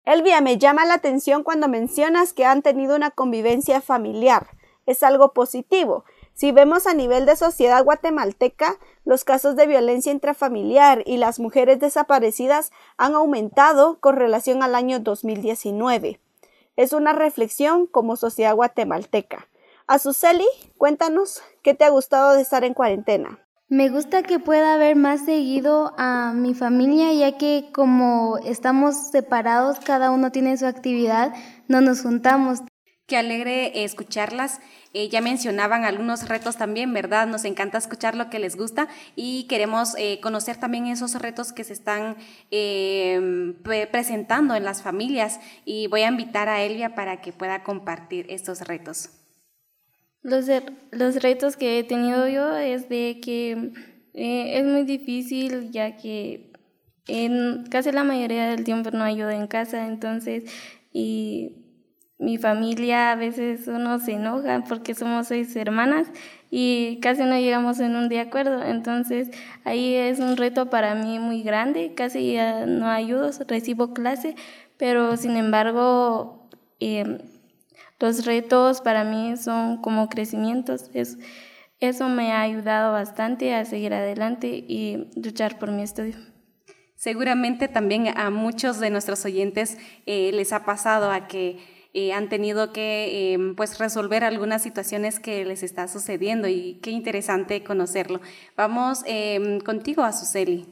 Elvia, 0.05 0.41
me 0.41 0.59
llama 0.59 0.85
la 0.85 0.95
atención 0.95 1.45
cuando 1.45 1.69
mencionas 1.69 2.33
que 2.33 2.45
han 2.45 2.63
tenido 2.63 2.97
una 2.97 3.13
convivencia 3.13 3.81
familiar. 3.81 4.49
Es 4.87 5.05
algo 5.05 5.33
positivo. 5.33 6.05
Si 6.37 6.53
vemos 6.53 6.87
a 6.87 6.93
nivel 6.93 7.25
de 7.25 7.35
sociedad 7.35 7.83
guatemalteca, 7.83 8.77
los 9.07 9.25
casos 9.25 9.57
de 9.57 9.67
violencia 9.67 10.13
intrafamiliar 10.13 11.03
y 11.07 11.17
las 11.17 11.41
mujeres 11.41 11.81
desaparecidas 11.81 12.73
han 12.99 13.15
aumentado 13.15 13.99
con 14.01 14.17
relación 14.17 14.63
al 14.63 14.75
año 14.75 15.01
2019. 15.01 16.21
Es 16.77 16.93
una 16.93 17.15
reflexión 17.15 17.87
como 17.87 18.17
sociedad 18.17 18.55
guatemalteca. 18.55 19.49
Azuceli, 19.87 20.45
cuéntanos 20.77 21.43
qué 21.63 21.73
te 21.73 21.85
ha 21.85 21.89
gustado 21.89 22.35
de 22.35 22.43
estar 22.43 22.65
en 22.65 22.75
cuarentena. 22.75 23.39
Me 23.69 23.89
gusta 23.89 24.23
que 24.23 24.39
pueda 24.39 24.77
ver 24.77 24.95
más 24.95 25.25
seguido 25.25 25.95
a 25.97 26.35
mi 26.35 26.53
familia, 26.53 27.15
ya 27.15 27.39
que 27.39 27.71
como 27.73 28.37
estamos 28.45 28.95
separados, 29.11 29.81
cada 29.81 30.11
uno 30.11 30.31
tiene 30.33 30.59
su 30.59 30.67
actividad, 30.67 31.33
no 31.67 31.81
nos 31.81 32.03
juntamos. 32.03 32.61
Qué 33.07 33.17
alegre 33.17 33.85
escucharlas. 33.85 34.61
Eh, 34.93 35.09
ya 35.09 35.21
mencionaban 35.21 35.85
algunos 35.85 36.29
retos 36.29 36.57
también, 36.57 36.93
¿verdad? 36.93 37.27
Nos 37.29 37.45
encanta 37.45 37.79
escuchar 37.79 38.17
lo 38.17 38.31
que 38.31 38.39
les 38.39 38.57
gusta 38.57 38.89
y 39.15 39.45
queremos 39.45 39.95
eh, 39.97 40.19
conocer 40.21 40.57
también 40.57 40.87
esos 40.87 41.15
retos 41.15 41.53
que 41.53 41.63
se 41.65 41.73
están 41.73 42.17
eh, 42.51 43.55
presentando 43.93 44.55
en 44.57 44.65
las 44.65 44.83
familias. 44.83 45.39
Y 45.65 45.87
voy 45.87 46.03
a 46.03 46.09
invitar 46.09 46.49
a 46.49 46.63
Elvia 46.63 46.95
para 46.95 47.21
que 47.21 47.33
pueda 47.33 47.63
compartir 47.63 48.27
estos 48.29 48.63
retos. 48.63 49.11
Los, 50.23 50.47
los 50.91 51.23
retos 51.23 51.57
que 51.57 51.79
he 51.79 51.85
tenido 51.85 52.27
yo 52.27 52.57
es 52.57 52.89
de 52.89 53.21
que 53.23 53.71
eh, 54.15 54.59
es 54.59 54.65
muy 54.65 54.83
difícil 54.83 55.71
ya 55.71 55.97
que 55.97 56.51
en 57.07 57.65
casi 57.71 57.93
la 57.93 58.03
mayoría 58.03 58.49
del 58.49 58.65
tiempo 58.65 58.91
no 58.91 59.05
ayuda 59.05 59.37
en 59.37 59.47
casa, 59.47 59.87
entonces, 59.87 60.51
y 60.93 61.66
mi 62.19 62.39
familia 62.39 63.13
a 63.13 63.17
veces 63.17 63.69
uno 63.69 63.99
se 63.99 64.13
enoja 64.13 64.65
porque 64.69 64.95
somos 64.95 65.29
seis 65.29 65.55
hermanas 65.55 66.09
y 66.51 66.99
casi 67.01 67.23
no 67.25 67.39
llegamos 67.39 67.79
en 67.81 67.95
un 67.97 68.09
de 68.09 68.21
acuerdo, 68.21 68.63
entonces 68.63 69.31
ahí 69.65 69.95
es 69.95 70.19
un 70.19 70.37
reto 70.37 70.71
para 70.71 70.95
mí 70.95 71.19
muy 71.19 71.43
grande, 71.43 71.95
casi 71.95 72.37
no 72.67 72.89
ayudo, 72.89 73.31
recibo 73.47 73.93
clase, 73.95 74.35
pero 74.77 75.17
sin 75.17 75.37
embargo... 75.37 76.49
Eh, 76.81 77.19
los 77.99 78.27
retos 78.27 78.83
para 78.83 79.05
mí 79.05 79.37
son 79.37 79.81
como 79.81 80.09
crecimientos. 80.09 80.91
Es, 80.93 81.19
eso 81.81 82.09
me 82.09 82.33
ha 82.33 82.43
ayudado 82.43 82.93
bastante 82.93 83.55
a 83.55 83.65
seguir 83.65 83.95
adelante 83.95 84.49
y 84.49 85.09
luchar 85.17 85.59
por 85.59 85.71
mi 85.71 85.83
estudio. 85.83 86.17
Seguramente 86.95 87.69
también 87.69 88.09
a 88.17 88.31
muchos 88.31 88.81
de 88.81 88.91
nuestros 88.91 89.25
oyentes 89.25 89.79
eh, 90.07 90.31
les 90.33 90.53
ha 90.53 90.65
pasado 90.65 91.11
a 91.11 91.27
que 91.27 91.59
eh, 91.99 92.13
han 92.13 92.29
tenido 92.29 92.75
que 92.75 93.33
em, 93.33 93.57
pues 93.57 93.79
resolver 93.79 94.23
algunas 94.23 94.63
situaciones 94.63 95.19
que 95.19 95.47
les 95.47 95.63
está 95.63 95.89
sucediendo 95.89 96.47
y 96.47 96.79
qué 96.83 96.91
interesante 96.91 97.65
conocerlo. 97.65 98.21
Vamos 98.55 99.03
eh, 99.07 99.61
contigo, 99.65 100.03
Azuceli. 100.03 100.67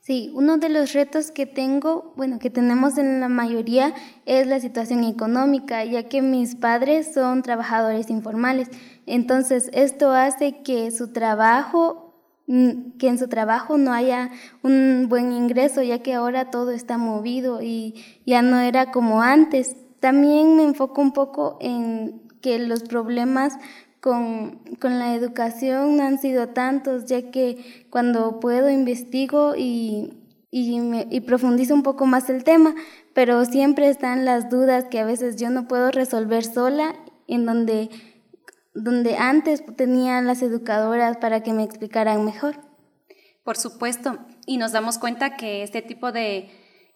Sí, 0.00 0.32
uno 0.34 0.56
de 0.56 0.70
los 0.70 0.94
retos 0.94 1.30
que 1.30 1.44
tengo, 1.44 2.14
bueno, 2.16 2.38
que 2.38 2.48
tenemos 2.48 2.96
en 2.96 3.20
la 3.20 3.28
mayoría 3.28 3.92
es 4.24 4.46
la 4.46 4.60
situación 4.60 5.04
económica, 5.04 5.84
ya 5.84 6.08
que 6.08 6.22
mis 6.22 6.54
padres 6.54 7.12
son 7.12 7.42
trabajadores 7.42 8.08
informales. 8.08 8.68
Entonces, 9.04 9.68
esto 9.74 10.12
hace 10.12 10.62
que 10.62 10.90
su 10.90 11.12
trabajo 11.12 12.14
mm, 12.46 12.96
que 12.98 13.08
en 13.08 13.18
su 13.18 13.28
trabajo 13.28 13.76
no 13.76 13.92
haya 13.92 14.30
un 14.62 15.08
buen 15.10 15.32
ingreso, 15.32 15.82
ya 15.82 15.98
que 15.98 16.14
ahora 16.14 16.50
todo 16.50 16.70
está 16.70 16.96
movido 16.96 17.60
y 17.60 18.22
ya 18.24 18.40
no 18.40 18.58
era 18.58 18.90
como 18.90 19.20
antes. 19.20 19.76
También 20.02 20.56
me 20.56 20.64
enfoco 20.64 21.00
un 21.00 21.12
poco 21.12 21.58
en 21.60 22.22
que 22.40 22.58
los 22.58 22.82
problemas 22.82 23.56
con, 24.00 24.58
con, 24.80 24.98
la 24.98 25.14
educación 25.14 25.96
no 25.96 26.02
han 26.02 26.18
sido 26.18 26.48
tantos, 26.48 27.06
ya 27.06 27.30
que 27.30 27.86
cuando 27.88 28.40
puedo 28.40 28.68
investigo 28.68 29.54
y, 29.56 30.12
y, 30.50 31.20
profundizo 31.20 31.72
un 31.72 31.84
poco 31.84 32.04
más 32.04 32.28
el 32.30 32.42
tema, 32.42 32.74
pero 33.14 33.44
siempre 33.44 33.88
están 33.88 34.24
las 34.24 34.50
dudas 34.50 34.86
que 34.90 34.98
a 34.98 35.04
veces 35.04 35.36
yo 35.36 35.50
no 35.50 35.68
puedo 35.68 35.92
resolver 35.92 36.44
sola, 36.44 36.96
en 37.28 37.46
donde, 37.46 37.88
donde 38.74 39.16
antes 39.18 39.62
tenía 39.76 40.20
las 40.20 40.42
educadoras 40.42 41.18
para 41.18 41.44
que 41.44 41.52
me 41.52 41.62
explicaran 41.62 42.24
mejor. 42.24 42.56
Por 43.44 43.56
supuesto, 43.56 44.18
y 44.46 44.56
nos 44.56 44.72
damos 44.72 44.98
cuenta 44.98 45.36
que 45.36 45.62
este 45.62 45.80
tipo 45.80 46.10
de, 46.10 46.50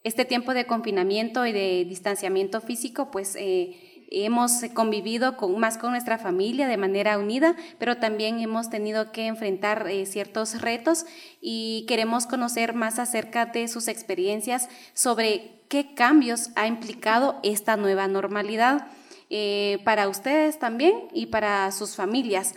este 0.07 0.25
tiempo 0.25 0.55
de 0.55 0.67
confinamiento 0.67 1.47
y 1.47 1.53
de 1.53 1.85
distanciamiento 1.85 2.61
físico, 2.61 3.11
pues... 3.11 3.37
Eh, 3.37 3.93
hemos 4.09 4.63
convivido 4.73 5.37
con, 5.37 5.59
más 5.59 5.79
con 5.79 5.91
nuestra 5.91 6.17
familia 6.17 6.69
de 6.69 6.77
manera 6.77 7.19
unida, 7.19 7.57
pero 7.81 7.97
también 7.97 8.39
hemos 8.39 8.71
tenido 8.71 9.11
que 9.11 9.27
enfrentar 9.27 9.89
eh, 9.89 10.07
ciertos 10.07 10.63
retos 10.63 11.07
y 11.41 11.85
queremos 11.89 12.27
conocer 12.27 12.73
más 12.73 13.01
acerca 13.01 13.47
de 13.47 13.67
sus 13.67 13.89
experiencias 13.89 14.69
sobre 14.95 15.61
qué 15.69 15.93
cambios 15.95 16.51
ha 16.55 16.69
implicado 16.69 17.41
esta 17.43 17.77
nueva 17.77 18.07
normalidad. 18.07 18.87
Eh, 19.29 19.81
para 19.85 20.09
ustedes 20.09 20.61
también 20.61 21.09
y 21.13 21.27
para 21.27 21.73
sus 21.73 21.97
familias, 21.97 22.55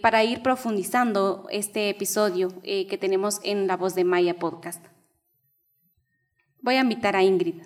para 0.00 0.24
ir 0.24 0.40
profundizando 0.40 1.46
este 1.50 1.90
episodio 1.90 2.48
que 2.62 2.98
tenemos 2.98 3.38
en 3.42 3.66
La 3.66 3.76
Voz 3.76 3.94
de 3.94 4.04
Maya 4.04 4.38
Podcast. 4.38 4.95
Voy 6.66 6.74
a 6.74 6.80
invitar 6.80 7.14
a 7.14 7.22
Ingrid. 7.22 7.62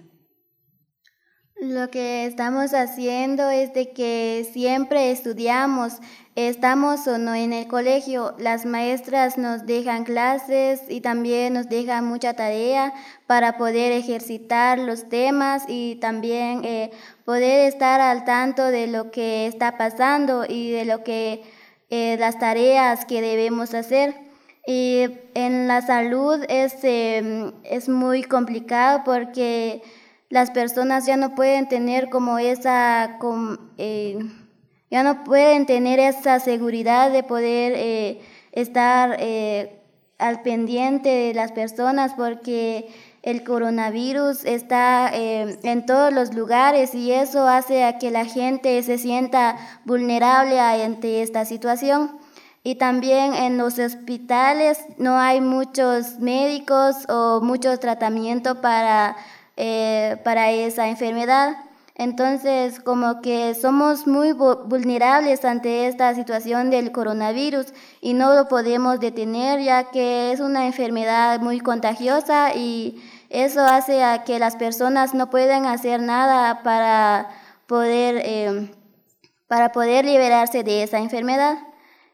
Lo 1.59 1.88
que 1.88 2.26
estamos 2.26 2.75
haciendo 2.75 3.49
es 3.49 3.73
de 3.73 3.92
que 3.92 4.47
siempre 4.52 5.11
estudiamos, 5.11 5.95
estamos 6.35 7.07
o 7.07 7.16
no 7.16 7.35
en 7.35 7.54
el 7.54 7.66
colegio, 7.66 8.35
las 8.38 8.66
maestras 8.66 9.38
nos 9.38 9.64
dejan 9.64 10.04
clases 10.04 10.83
y 10.90 11.00
también 11.00 11.54
nos 11.54 11.71
dejan 11.71 12.04
mucha 12.04 12.35
tarea 12.35 12.92
para 13.26 13.57
poder 13.57 13.92
ejercitar 13.92 14.78
los 14.78 15.09
temas 15.09 15.62
y 15.66 15.95
también 15.97 16.62
eh, 16.66 16.90
poder 17.25 17.71
estar 17.73 18.02
al 18.02 18.26
tanto 18.26 18.66
de 18.66 18.87
lo 18.87 19.11
que 19.11 19.47
está 19.47 19.78
pasando 19.78 20.45
y 20.47 20.73
de 20.73 20.85
lo 20.85 21.04
que 21.04 21.42
eh, 21.88 22.19
las 22.19 22.38
tareas 22.38 23.07
que 23.07 23.23
debemos 23.23 23.73
hacer. 23.73 24.29
Y 24.72 25.08
en 25.34 25.66
la 25.66 25.82
salud 25.82 26.44
es, 26.48 26.76
em, 26.84 27.50
es 27.64 27.88
muy 27.88 28.22
complicado 28.22 29.02
porque 29.04 29.82
las 30.28 30.52
personas 30.52 31.06
ya 31.06 31.16
no 31.16 31.34
pueden 31.34 31.66
tener 31.66 32.08
como 32.08 32.38
esa, 32.38 33.18
eh, 33.78 34.16
ya 34.88 35.02
no 35.02 35.24
pueden 35.24 35.66
tener 35.66 35.98
esa 35.98 36.38
seguridad 36.38 37.10
de 37.10 37.24
poder 37.24 37.72
eh, 37.74 38.20
estar 38.52 39.16
eh, 39.18 39.80
al 40.18 40.42
pendiente 40.42 41.08
de 41.08 41.34
las 41.34 41.50
personas 41.50 42.14
porque 42.14 42.86
el 43.24 43.42
coronavirus 43.42 44.44
está 44.44 45.10
en 45.12 45.84
todos 45.84 46.12
los 46.12 46.32
lugares 46.32 46.94
y 46.94 47.10
eso 47.10 47.48
hace 47.48 47.82
a 47.82 47.98
que 47.98 48.12
la 48.12 48.24
gente 48.24 48.80
se 48.84 48.98
sienta 48.98 49.56
vulnerable 49.84 50.60
ante 50.60 51.22
esta 51.22 51.44
situación. 51.44 52.19
Y 52.62 52.75
también 52.75 53.35
en 53.35 53.57
los 53.57 53.79
hospitales 53.79 54.79
no 54.99 55.19
hay 55.19 55.40
muchos 55.40 56.19
médicos 56.19 56.97
o 57.09 57.40
mucho 57.40 57.79
tratamiento 57.79 58.61
para 58.61 59.17
eh, 59.62 60.17
para 60.25 60.50
esa 60.52 60.88
enfermedad. 60.88 61.55
Entonces, 61.95 62.81
como 62.81 63.21
que 63.21 63.55
somos 63.55 64.07
muy 64.07 64.33
vulnerables 64.33 65.45
ante 65.45 65.87
esta 65.87 66.14
situación 66.14 66.71
del 66.71 66.93
coronavirus 66.93 67.67
y 68.00 68.14
no 68.14 68.33
lo 68.33 68.49
podemos 68.49 69.00
detener 69.00 69.61
ya 69.61 69.90
que 69.90 70.33
es 70.33 70.40
una 70.40 70.67
enfermedad 70.67 71.40
muy 71.40 71.61
contagiosa 71.61 72.55
y 72.55 73.02
eso 73.29 73.61
hace 73.61 74.02
a 74.02 74.25
que 74.25 74.38
las 74.38 74.57
personas 74.57 75.12
no 75.12 75.29
puedan 75.29 75.67
hacer 75.67 76.00
nada 76.00 76.62
para 76.62 77.29
poder, 77.67 78.23
em, 78.25 78.71
para 79.47 79.73
poder 79.73 80.07
liberarse 80.07 80.62
de 80.62 80.85
esa 80.85 81.00
enfermedad. 81.00 81.59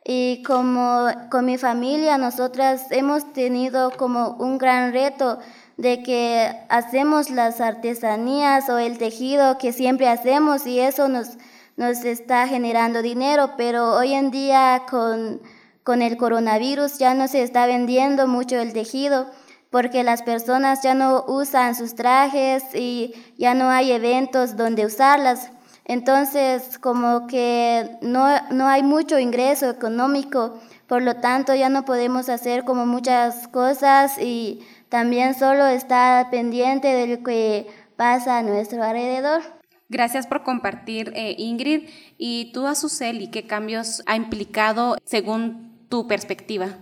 Y 0.09 0.45
como 0.45 1.09
con 1.33 1.47
mi 1.47 1.59
familia, 1.59 2.17
nosotras 2.17 2.93
hemos 2.93 3.33
tenido 3.33 3.91
como 3.91 4.37
un 4.39 4.57
gran 4.57 4.93
reto 4.93 5.41
de 5.77 6.05
que 6.05 6.49
hacemos 6.69 7.29
las 7.29 7.61
artesanías 7.61 8.69
o 8.69 8.79
el 8.79 8.99
tejido 8.99 9.59
que 9.59 9.73
siempre 9.73 10.09
hacemos 10.09 10.65
y 10.65 10.79
eso 10.79 11.09
nos, 11.09 11.31
nos 11.77 12.05
está 12.05 12.47
generando 12.47 13.03
dinero, 13.03 13.55
pero 13.57 13.97
hoy 13.97 14.15
en 14.15 14.31
día 14.31 14.85
con, 14.89 15.43
con 15.83 16.03
el 16.03 16.17
coronavirus 16.17 16.99
ya 16.99 17.15
no 17.15 17.27
se 17.27 17.43
está 17.43 17.67
vendiendo 17.67 18.29
mucho 18.29 18.61
el 18.61 18.73
tejido 18.73 19.27
porque 19.71 20.05
las 20.05 20.23
personas 20.23 20.85
ya 20.85 20.95
no 20.95 21.25
usan 21.27 21.75
sus 21.75 21.97
trajes 21.97 22.63
y 22.75 23.13
ya 23.39 23.55
no 23.55 23.71
hay 23.71 23.91
eventos 23.91 24.57
donde 24.57 24.87
usarlas. 24.87 25.51
Entonces, 25.89 26.79
como 26.79 27.29
que 27.29 27.99
no, 28.03 28.27
no 28.51 28.67
hay 28.67 28.83
mucho 28.83 29.21
ingreso 29.21 29.71
económico, 29.71 30.59
por 30.89 31.03
lo 31.03 31.17
tanto 31.17 31.55
ya 31.55 31.69
no 31.69 31.85
podemos 31.85 32.29
hacer 32.29 32.65
como 32.65 32.87
muchas 32.87 33.47
cosas 33.49 34.19
y 34.21 34.61
también 34.89 35.35
solo 35.35 35.67
está 35.67 36.27
pendiente 36.31 36.89
de 36.89 37.07
lo 37.07 37.23
que 37.23 37.69
pasa 37.97 38.39
a 38.39 38.43
nuestro 38.43 38.83
alrededor. 38.83 39.43
Gracias 39.89 40.27
por 40.27 40.43
compartir, 40.43 41.13
eh, 41.15 41.37
Ingrid. 41.39 41.89
¿Y 42.19 42.51
tú, 42.53 42.67
Azuceli, 42.67 43.31
qué 43.31 43.47
cambios 43.47 44.03
ha 44.07 44.17
implicado 44.17 44.97
según 45.05 45.87
tu 45.89 46.09
perspectiva? 46.09 46.79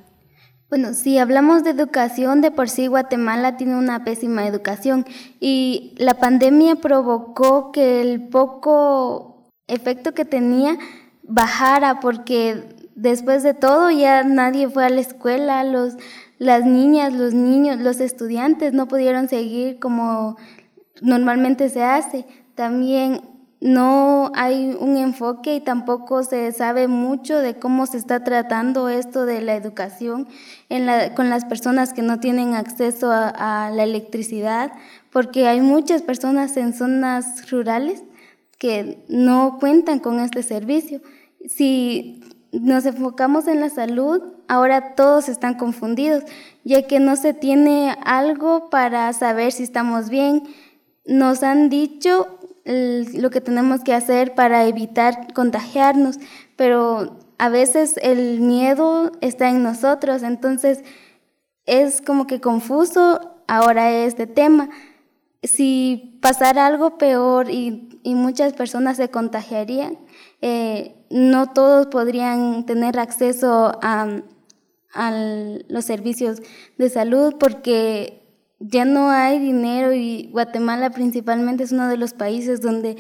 Bueno, 0.71 0.95
si 0.95 1.19
hablamos 1.19 1.63
de 1.63 1.71
educación, 1.71 2.41
de 2.41 2.51
por 2.51 2.69
sí 2.69 2.87
Guatemala 2.87 3.57
tiene 3.57 3.77
una 3.77 4.03
pésima 4.03 4.47
educación 4.47 5.05
y 5.39 5.95
la 5.99 6.15
pandemia 6.15 6.77
provocó 6.77 7.71
que 7.71 8.01
el 8.01 8.29
poco 8.29 9.51
efecto 9.67 10.13
que 10.13 10.25
tenía 10.25 10.79
bajara 11.23 12.01
porque 12.01 12.77
después 12.95 13.43
de 13.43 13.55
todo 13.55 13.91
ya 13.91 14.25
nadie 14.25 14.69
fue 14.69 14.87
a 14.87 14.91
la 14.91 15.01
escuela, 15.01 15.65
los, 15.65 15.97
las 16.39 16.65
niñas, 16.65 17.13
los 17.13 17.35
niños, 17.35 17.79
los 17.79 18.01
estudiantes 18.01 18.73
no 18.73 18.89
pudieron 18.89 19.29
seguir 19.29 19.79
como 19.79 20.37
normalmente 21.03 21.69
se 21.69 21.85
hace. 21.85 22.27
También 22.55 23.21
no 23.65 24.31
hay 24.35 24.77
un 24.79 24.99
enfoque 24.99 25.55
y 25.55 25.61
tampoco 25.61 26.23
se 26.23 26.53
sabe 26.53 26.87
mucho 26.87 27.39
de 27.39 27.55
cómo 27.55 27.87
se 27.87 27.97
está 27.97 28.23
tratando 28.23 28.91
esto 28.91 29.25
de 29.25 29.41
la 29.41 29.55
educación 29.55 30.29
con 31.17 31.31
las 31.31 31.47
personas 31.47 31.95
que 31.95 32.03
no 32.03 32.21
tienen 32.21 32.53
acceso 32.53 33.11
a, 33.11 33.71
la 33.73 33.85
electricidad, 33.85 34.71
porque 35.11 35.49
hay 35.49 35.63
muchas 35.63 36.03
personas 36.03 36.59
en 36.59 36.75
zonas 36.75 37.51
rurales 37.51 38.03
que 38.59 39.03
no 39.09 39.57
cuentan 39.59 39.99
con 39.99 40.21
este 40.21 40.43
servicio. 40.43 41.01
Si 41.49 42.23
nos 42.53 42.85
enfocamos 42.85 43.47
en 43.49 43.61
la 43.61 43.71
salud, 43.71 44.21
ahora 44.47 44.95
todos 44.95 45.31
están 45.31 45.55
confundidos, 45.55 46.25
ya 46.65 46.87
que 46.87 47.01
no 47.01 47.17
se 47.17 47.33
tiene 47.33 47.97
algo 48.05 48.69
para 48.69 49.11
saber 49.15 49.53
si 49.53 49.63
estamos 49.63 50.11
bien. 50.11 50.43
Nos 51.07 51.43
han 51.43 51.71
dicho 51.71 52.39
lo 52.65 53.31
que 53.31 53.41
tenemos 53.41 53.83
que 53.83 53.95
hacer 53.95 54.35
para 54.35 54.67
evitar 54.67 55.33
contagiarnos, 55.35 56.19
pero 56.57 57.19
a 57.39 57.49
veces 57.49 57.97
el 58.03 58.41
miedo 58.41 59.13
está 59.21 59.51
en 59.51 59.63
nosotros, 59.63 60.23
entonces 60.23 60.83
es 61.67 62.01
como 62.01 62.27
que 62.27 62.41
confuso 62.41 63.35
ahora 63.47 63.93
este 63.93 64.27
tema. 64.27 64.71
Si 65.43 66.19
pasara 66.23 66.67
algo 66.67 66.97
peor 66.97 67.51
y, 67.51 67.91
muchas 68.05 68.53
personas 68.53 68.99
se 68.99 69.09
contagiarían, 69.09 69.99
eh, 70.43 70.95
no 71.11 71.53
todos 71.53 71.87
podrían 71.87 72.67
tener 72.67 72.99
acceso 72.99 73.79
a, 73.83 74.23
a 74.93 75.11
los 75.69 75.85
servicios 75.85 76.43
de 76.77 76.91
salud 76.91 77.37
porque 77.39 78.24
ya 78.59 78.85
no 78.85 79.11
hay 79.11 79.39
dinero 79.39 79.93
y 79.93 80.29
Guatemala 80.33 80.91
principalmente 80.91 81.65
es 81.65 81.73
uno 81.73 81.89
de 81.89 81.97
los 81.97 82.13
países 82.13 82.61
donde 82.61 82.97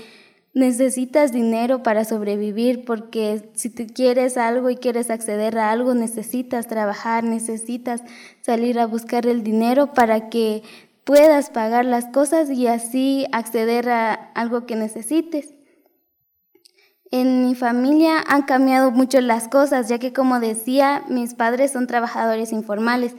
necesitas 0.52 1.32
dinero 1.32 1.82
para 1.82 2.04
sobrevivir 2.04 2.84
porque 2.84 3.50
si 3.54 3.70
tú 3.70 3.86
quieres 3.92 4.36
algo 4.36 4.70
y 4.70 4.76
quieres 4.76 5.10
acceder 5.10 5.58
a 5.58 5.70
algo 5.70 5.94
necesitas 5.94 6.66
trabajar, 6.66 7.24
necesitas 7.24 8.02
salir 8.40 8.78
a 8.78 8.86
buscar 8.86 9.26
el 9.26 9.42
dinero 9.42 9.92
para 9.94 10.28
que 10.28 10.62
puedas 11.04 11.50
pagar 11.50 11.84
las 11.84 12.06
cosas 12.06 12.50
y 12.50 12.66
así 12.66 13.26
acceder 13.32 13.88
a 13.90 14.14
algo 14.14 14.66
que 14.66 14.76
necesites. 14.76 15.54
En 17.10 17.46
mi 17.46 17.54
familia 17.54 18.24
han 18.26 18.42
cambiado 18.42 18.90
mucho 18.90 19.20
las 19.20 19.46
cosas, 19.46 19.88
ya 19.88 19.98
que 19.98 20.12
como 20.12 20.40
decía, 20.40 21.04
mis 21.08 21.34
padres 21.34 21.70
son 21.72 21.86
trabajadores 21.86 22.52
informales 22.52 23.14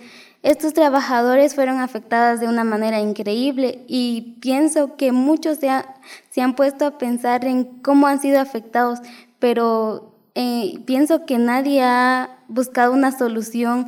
estos 0.46 0.74
trabajadores 0.74 1.56
fueron 1.56 1.80
afectados 1.80 2.40
de 2.40 2.48
una 2.48 2.64
manera 2.64 3.00
increíble 3.00 3.84
y 3.88 4.38
pienso 4.42 4.96
que 4.96 5.12
muchos 5.12 5.58
se, 5.58 6.42
han 6.42 6.56
puesto 6.56 6.86
a 6.86 7.00
pensar 7.00 7.46
en 7.46 7.64
cómo 7.82 8.06
han 8.06 8.22
sido 8.22 8.40
afectados, 8.40 9.00
pero 9.40 10.14
eh, 10.36 10.80
pienso 10.86 11.26
que 11.26 11.40
nadie 11.40 11.82
ha 11.82 12.38
buscado 12.48 12.94
una 12.94 13.12
solución, 13.12 13.88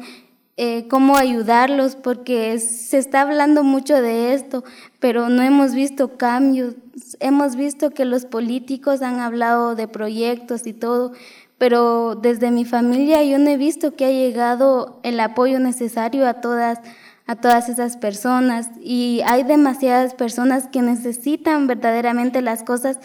eh, 0.58 0.88
cómo 0.88 1.16
ayudarlos, 1.16 1.96
porque 1.96 2.58
se 2.58 2.98
está 2.98 3.22
hablando 3.22 3.64
mucho 3.64 4.02
de 4.02 4.34
esto, 4.34 4.64
pero 5.00 5.30
no 5.30 5.44
hemos 5.44 5.76
visto 5.76 6.18
cambios. 6.18 6.74
Hemos 7.20 7.56
visto 7.56 7.92
que 7.92 8.06
los 8.06 8.26
políticos 8.26 9.04
han 9.04 9.20
hablado 9.20 9.76
de 9.76 9.88
proyectos 9.88 10.66
y 10.66 10.74
todo, 10.74 11.12
pero 11.58 12.16
desde 12.16 12.52
mi 12.52 12.66
familia 12.66 13.24
yo 13.24 13.40
no 13.40 13.50
he 13.50 13.58
visto 13.58 13.96
que 13.96 14.06
ha 14.06 14.12
llegado 14.12 15.00
el 15.04 15.20
apoyo 15.20 15.60
necesario 15.60 16.28
a 16.28 16.36
todas 16.36 16.80
a 17.28 17.36
todas 17.36 17.68
esas 17.68 17.98
personas 17.98 18.70
y 18.82 19.22
hay 19.26 19.44
demasiadas 19.44 20.14
personas 20.14 20.68
que 20.70 20.82
necesitan 20.82 21.68
verdaderamente 21.68 22.42
las 22.42 22.64
cosas 22.64 23.00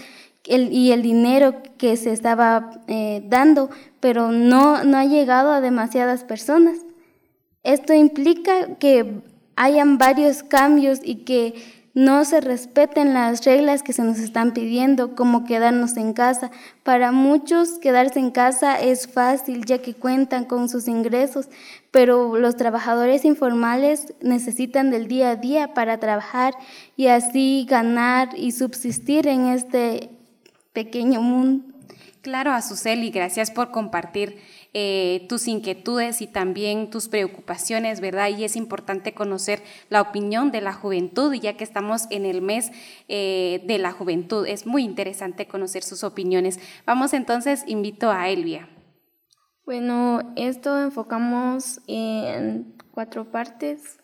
y 0.45 0.93
el 0.93 1.03
dinero 1.03 1.63
que 1.77 1.97
se 1.97 2.13
estaba 2.13 2.83
eh, 2.87 3.23
dando, 3.27 3.71
pero 4.01 4.31
no, 4.31 4.85
no 4.85 4.97
ha 4.97 5.05
llegado 5.05 5.53
a 5.53 5.61
demasiadas 5.61 6.25
personas. 6.25 6.79
Esto 7.63 7.93
implica 7.95 8.77
que 8.77 9.23
hayan 9.57 9.99
varios 9.99 10.43
cambios 10.43 11.01
y 11.03 11.25
que 11.25 11.55
no 11.95 12.25
se 12.25 12.41
respeten 12.41 13.13
las 13.13 13.45
reglas 13.45 13.83
que 13.83 13.93
se 13.93 14.03
nos 14.03 14.19
están 14.19 14.53
pidiendo, 14.53 15.15
como 15.15 15.45
quedarnos 15.45 15.97
en 15.97 16.15
casa. 16.15 16.51
Para 16.83 17.13
muchos 17.13 17.79
quedarse 17.81 18.19
en 18.19 18.31
casa 18.31 18.81
es 18.81 19.07
fácil 19.07 19.65
ya 19.67 19.79
que 19.79 19.95
cuentan 19.95 20.45
con 20.45 20.69
sus 20.69 20.89
ingresos, 20.89 21.49
pero 21.91 22.39
los 22.39 22.57
trabajadores 22.57 23.25
informales 23.25 24.15
necesitan 24.23 24.91
del 24.91 25.07
día 25.07 25.31
a 25.31 25.37
día 25.37 25.75
para 25.75 25.99
trabajar 25.99 26.55
y 26.97 27.09
así 27.09 27.67
ganar 27.69 28.31
y 28.37 28.53
subsistir 28.53 29.27
en 29.27 29.49
este 29.49 30.11
pequeño 30.73 31.21
mundo. 31.21 31.73
Claro, 32.23 32.53
Azuceli, 32.53 33.11
gracias 33.11 33.51
por 33.51 33.73
compartir 33.73 34.39
eh, 34.75 35.27
tus 35.29 35.49
inquietudes 35.49 36.23
y 36.23 36.27
también 36.27 36.89
tus 36.89 37.09
preocupaciones, 37.09 38.01
¿verdad? 38.01 38.31
Y 38.31 38.45
es 38.45 38.57
importante 38.57 39.13
conocer 39.13 39.63
la 39.91 40.01
opinión 40.01 40.51
de 40.51 40.63
la 40.63 40.73
juventud, 40.73 41.35
ya 41.35 41.59
que 41.59 41.65
estamos 41.65 42.07
en 42.09 42.25
el 42.25 42.41
mes 42.41 42.73
eh, 43.09 43.63
de 43.67 43.79
la 43.79 43.93
juventud. 43.93 44.47
Es 44.47 44.67
muy 44.67 44.83
interesante 44.83 45.47
conocer 45.47 45.83
sus 45.83 46.03
opiniones. 46.05 46.59
Vamos 46.87 47.13
entonces, 47.13 47.65
invito 47.67 48.11
a 48.11 48.31
Elvia. 48.31 48.71
Bueno, 49.67 50.33
esto 50.37 50.79
enfocamos 50.81 51.81
en 51.87 52.75
cuatro 52.93 53.31
partes. 53.31 53.99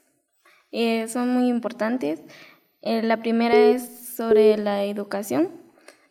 Eh, 0.70 1.08
son 1.08 1.32
muy 1.32 1.48
importantes. 1.48 2.22
la 2.82 3.16
primera 3.16 3.56
es 3.56 4.14
sobre 4.16 4.58
la 4.58 4.84
educación 4.84 5.57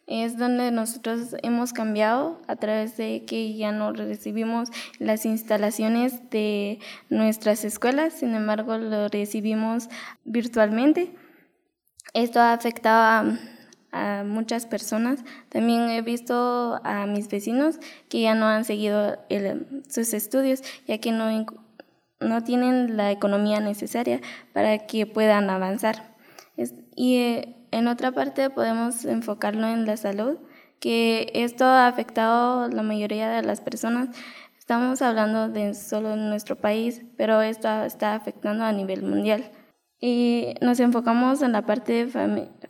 es 0.07 0.37
donde 0.37 0.71
nosotros 0.71 1.35
hemos 1.43 1.73
cambiado 1.73 2.41
a 2.47 2.55
través 2.55 2.95
de 2.95 3.25
que 3.25 3.53
ya 3.55 3.73
no 3.73 3.91
recibimos 3.91 4.69
las 4.99 5.25
instalaciones 5.25 6.29
de 6.29 6.79
nuestras 7.09 7.65
escuelas, 7.65 8.13
sin 8.13 8.33
embargo 8.33 8.77
lo 8.77 9.09
recibimos 9.09 9.89
virtualmente. 10.23 11.13
Esto 12.13 12.39
ha 12.39 12.53
afectado 12.53 13.37
a, 13.91 14.23
muchas 14.25 14.67
personas. 14.67 15.21
También 15.49 15.89
he 15.89 16.03
visto 16.03 16.79
a 16.83 17.07
mis 17.07 17.29
vecinos 17.29 17.79
que 18.09 18.21
ya 18.21 18.35
no 18.35 18.45
han 18.45 18.63
seguido 18.63 19.17
sus 19.89 20.13
estudios, 20.13 20.61
ya 20.87 20.99
que 20.99 21.11
no, 21.11 21.45
no 22.19 22.43
tienen 22.43 22.95
la 22.95 23.11
economía 23.11 23.59
necesaria 23.59 24.21
para 24.53 24.85
que 24.85 25.07
puedan 25.07 25.49
avanzar. 25.49 26.15
y 26.95 27.17
eh, 27.17 27.56
en 27.77 27.87
otra 27.87 28.11
parte 28.11 28.49
podemos 28.49 29.05
enfocarlo 29.05 29.67
en 29.67 29.85
la 29.85 29.97
salud, 29.97 30.37
que 30.79 31.31
esto 31.33 31.65
ha 31.65 31.87
afectado 31.87 32.63
a 32.63 32.67
la 32.69 32.81
mayoría 32.81 33.29
de 33.29 33.43
las 33.43 33.61
personas. 33.61 34.09
Estamos 34.57 35.01
hablando 35.03 35.47
de 35.47 35.75
solo 35.75 36.15
nuestro 36.15 36.55
país, 36.55 37.03
pero 37.17 37.41
esto 37.41 37.83
está 37.83 38.15
afectando 38.15 38.63
a 38.63 38.71
nivel 38.71 39.03
mundial. 39.03 39.51
Y 39.99 40.55
nos 40.61 40.79
enfocamos 40.79 41.41
en 41.41 41.51
la 41.51 41.65
parte 41.65 42.07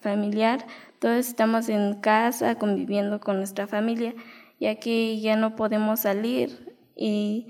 familiar. 0.01 0.65
Todos 0.99 1.17
estamos 1.27 1.69
en 1.69 1.95
casa 2.01 2.55
conviviendo 2.55 3.19
con 3.19 3.37
nuestra 3.37 3.65
familia, 3.65 4.13
ya 4.59 4.75
que 4.75 5.19
ya 5.21 5.37
no 5.37 5.55
podemos 5.55 6.01
salir 6.01 6.77
y, 6.95 7.47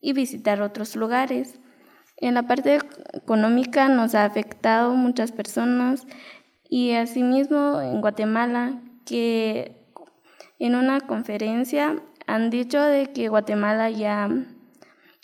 y 0.00 0.12
visitar 0.12 0.60
otros 0.60 0.96
lugares. 0.96 1.60
En 2.16 2.34
la 2.34 2.46
parte 2.48 2.80
económica 3.12 3.88
nos 3.88 4.14
ha 4.14 4.24
afectado 4.24 4.94
muchas 4.94 5.32
personas 5.32 6.06
y 6.68 6.92
asimismo 6.92 7.80
en 7.80 8.00
Guatemala, 8.00 8.80
que 9.04 9.76
en 10.58 10.74
una 10.74 11.00
conferencia 11.00 12.02
han 12.26 12.50
dicho 12.50 12.80
de 12.80 13.12
que 13.12 13.28
Guatemala 13.28 13.90
ya 13.90 14.28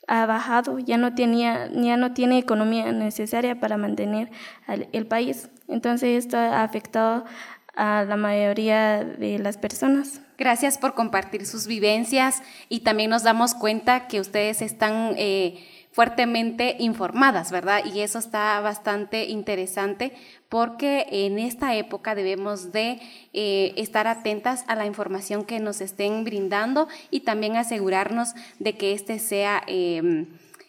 ha 0.07 0.27
bajado, 0.27 0.79
ya 0.79 0.99
no, 0.99 1.15
tenía, 1.15 1.71
ya 1.73 1.97
no 1.97 2.13
tiene 2.13 2.39
economía 2.39 2.93
necesaria 2.93 3.59
para 3.59 3.77
mantener 3.77 4.31
el 4.67 5.07
país. 5.07 5.51
Entonces 5.69 6.25
esto 6.25 6.37
ha 6.37 6.63
afectado 6.63 7.25
a 7.75 8.05
la 8.05 8.17
mayoría 8.17 9.05
de 9.05 9.39
las 9.39 9.57
personas. 9.57 10.21
Gracias 10.37 10.77
por 10.77 10.95
compartir 10.95 11.47
sus 11.47 11.67
vivencias 11.67 12.43
y 12.69 12.81
también 12.81 13.11
nos 13.11 13.23
damos 13.23 13.55
cuenta 13.55 14.09
que 14.09 14.21
ustedes 14.21 14.61
están 14.61 15.15
eh, 15.17 15.65
fuertemente 15.93 16.77
informadas, 16.79 17.51
¿verdad? 17.53 17.85
Y 17.85 18.01
eso 18.01 18.19
está 18.19 18.59
bastante 18.61 19.27
interesante 19.27 20.13
porque 20.49 21.07
en 21.11 21.39
esta 21.39 21.75
época 21.77 22.15
debemos 22.15 22.73
de 22.73 22.99
eh, 23.33 23.75
estar 23.77 24.07
atentas 24.07 24.65
a 24.69 24.75
la 24.75 24.87
información 24.87 25.45
que 25.45 25.61
nos 25.61 25.81
estén 25.81 26.25
brindando 26.25 26.89
y 27.11 27.21
también 27.21 27.57
asegurarnos 27.57 28.35
de 28.59 28.77
que 28.77 28.93
éste 28.93 29.19
sea 29.19 29.63
em, 29.67 30.27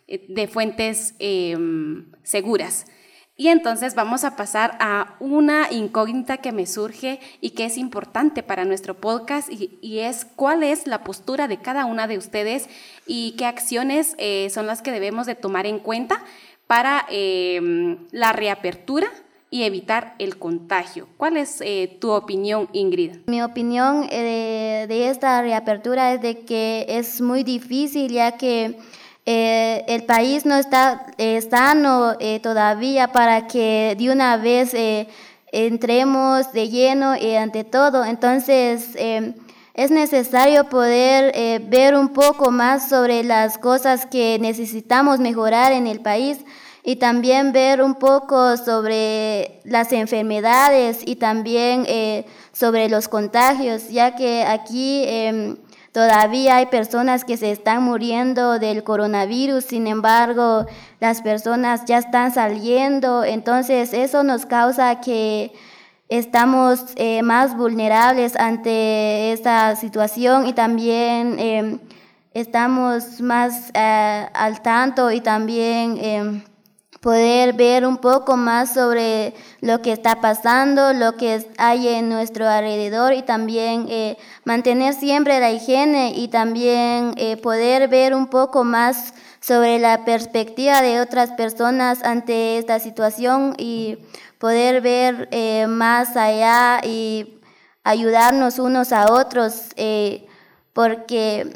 de 0.07 0.47
fuentes 0.47 1.15
em, 1.19 2.05
seguras. 2.23 2.85
Y 3.35 3.47
entonces 3.47 3.95
vamos 3.95 4.23
a 4.25 4.35
pasar 4.35 4.77
a 4.79 5.15
una 5.19 5.71
incógnita 5.71 6.37
que 6.37 6.51
me 6.51 6.67
surge 6.67 7.19
y 7.41 7.51
que 7.51 7.65
es 7.65 7.77
importante 7.79 8.43
para 8.43 8.63
nuestro 8.63 8.93
podcast 8.93 9.49
y, 9.51 9.99
es 9.99 10.25
cuál 10.35 10.61
es 10.61 10.85
la 10.85 11.03
postura 11.03 11.47
de 11.47 11.57
cada 11.57 11.85
una 11.85 12.07
de 12.07 12.19
ustedes 12.19 12.69
y 13.07 13.31
qué 13.37 13.45
acciones 13.45 14.15
eh, 14.19 14.49
son 14.51 14.67
las 14.67 14.83
que 14.83 14.91
debemos 14.91 15.25
de 15.25 15.33
tomar 15.33 15.65
en 15.65 15.79
cuenta 15.79 16.23
para 16.67 17.05
em, 17.09 17.97
la 18.11 18.33
reapertura 18.33 19.07
y 19.49 19.63
evitar 19.63 20.15
el 20.19 20.37
contagio. 20.37 21.07
¿Cuál 21.17 21.37
es 21.37 21.61
eh, 21.61 21.97
tu 22.01 22.11
opinión, 22.11 22.69
Ingrid? 22.73 23.17
Mi 23.27 23.41
opinión 23.41 24.07
eh, 24.11 24.85
de 24.87 25.09
esta 25.09 25.41
reapertura 25.41 26.13
es 26.13 26.21
de 26.21 26.39
que 26.39 26.85
es 26.87 27.21
muy 27.21 27.43
difícil 27.43 28.11
ya 28.11 28.37
que 28.37 28.77
eh, 29.25 29.85
el 29.87 30.03
país 30.03 30.45
no 30.45 30.55
está 30.55 31.05
eh, 31.17 31.39
sano 31.41 32.15
eh, 32.19 32.41
todavía 32.41 33.13
para 33.13 33.47
que 33.47 33.95
de 33.97 34.11
una 34.11 34.35
vez 34.35 34.75
entremos 35.51 36.51
de 36.51 36.69
lleno 36.69 37.13
ante 37.39 37.63
todo. 37.63 38.03
Entonces, 38.03 38.95
es 39.75 39.91
necesario 39.91 40.65
poder 40.65 41.61
ver 41.69 41.95
un 41.95 42.09
poco 42.09 42.51
más 42.51 42.89
sobre 42.89 43.23
las 43.23 43.57
cosas 43.57 44.05
que 44.05 44.37
necesitamos 44.39 45.19
mejorar 45.19 45.71
en 45.71 45.87
el 45.87 46.01
país 46.01 46.39
y 46.83 46.97
también 46.97 47.53
ver 47.53 47.81
un 47.81 47.95
poco 47.95 48.57
sobre 48.57 49.61
las 49.63 49.93
enfermedades 49.93 50.99
y 51.05 51.15
también 51.15 51.85
sobre 52.51 52.89
los 52.89 53.07
contagios, 53.07 53.89
ya 53.89 54.15
que 54.15 54.43
aquí 54.43 55.03
em, 55.05 55.55
Todavía 55.93 56.55
hay 56.55 56.65
personas 56.65 57.23
que 57.23 57.37
se 57.37 57.51
están 57.51 57.83
muriendo 57.83 58.57
del 58.57 58.83
coronavirus, 58.83 59.63
sin 59.63 59.85
embargo, 59.85 60.65
las 60.99 61.21
personas 61.21 61.85
ya 61.85 61.99
están 61.99 62.33
saliendo, 62.33 63.23
entonces 63.23 63.93
eso 63.93 64.23
nos 64.23 64.47
causa 64.47 65.01
que 65.01 65.53
estamos 66.09 66.79
eh, 66.95 67.21
más 67.21 67.55
vulnerables 67.55 68.35
ante 68.37 69.33
esta 69.33 69.75
situación 69.75 70.47
y 70.47 70.53
también 70.53 71.37
em, 71.37 71.79
estamos 72.33 73.21
más 73.21 73.69
eh, 73.75 74.27
al 74.33 74.63
tanto 74.63 75.11
y 75.11 75.21
también 75.21 76.43
poder 77.03 77.51
ver 77.51 77.85
un 77.85 77.97
poco 77.97 78.37
más 78.37 78.73
sobre 78.73 79.33
lo 79.59 79.81
que 79.81 79.91
está 79.91 80.21
pasando, 80.21 80.93
lo 80.93 81.17
que 81.17 81.45
hay 81.57 81.89
en 81.89 82.07
nuestro 82.07 82.47
alrededor 82.47 83.11
y 83.11 83.23
también 83.23 83.87
eh, 83.89 84.17
mantener 84.45 84.93
siempre 84.93 85.41
la 85.41 85.51
higiene 85.51 86.13
y 86.15 86.29
también 86.29 87.13
eh, 87.17 87.35
poder 87.35 87.89
ver 87.89 88.15
un 88.15 88.27
poco 88.27 88.63
más 88.63 89.13
sobre 89.41 89.79
la 89.79 90.05
perspectiva 90.05 90.81
de 90.81 91.01
otras 91.01 91.31
personas 91.31 92.01
ante 92.05 92.57
esta 92.57 92.79
situación 92.79 93.53
y 93.57 93.97
poder 94.37 94.79
ver 94.79 95.27
eh, 95.31 95.67
más 95.67 96.15
allá 96.15 96.79
y 96.85 97.41
ayudarnos 97.83 98.59
unos 98.59 98.93
a 98.93 99.11
otros, 99.11 99.75
porque 100.71 101.51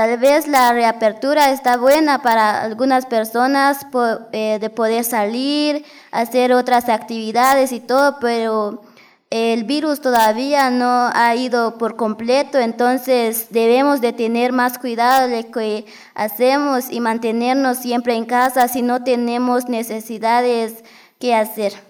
Tal 0.00 0.16
vez 0.16 0.48
la 0.48 0.72
reapertura 0.72 1.50
está 1.50 1.76
buena 1.76 2.22
para 2.22 2.62
algunas 2.62 3.04
personas 3.04 3.86
eh, 4.32 4.56
de 4.58 4.70
poder 4.70 5.04
salir, 5.04 5.84
hacer 6.10 6.54
otras 6.54 6.88
actividades 6.88 7.70
y 7.70 7.80
todo, 7.80 8.16
pero 8.18 8.80
el 9.28 9.64
virus 9.64 10.00
todavía 10.00 10.70
no 10.70 11.10
ha 11.12 11.36
ido 11.36 11.76
por 11.76 11.96
completo, 11.96 12.58
entonces 12.58 13.48
debemos 13.50 14.00
de 14.00 14.14
tener 14.14 14.54
más 14.54 14.78
cuidado 14.78 15.28
de 15.28 15.42
lo 15.42 15.50
que 15.50 15.84
hacemos 16.14 16.90
y 16.90 17.00
mantenernos 17.00 17.76
siempre 17.76 18.14
en 18.14 18.24
casa 18.24 18.68
si 18.68 18.80
no 18.80 19.04
tenemos 19.04 19.68
necesidades 19.68 20.82
que 21.18 21.34
hacer. 21.34 21.89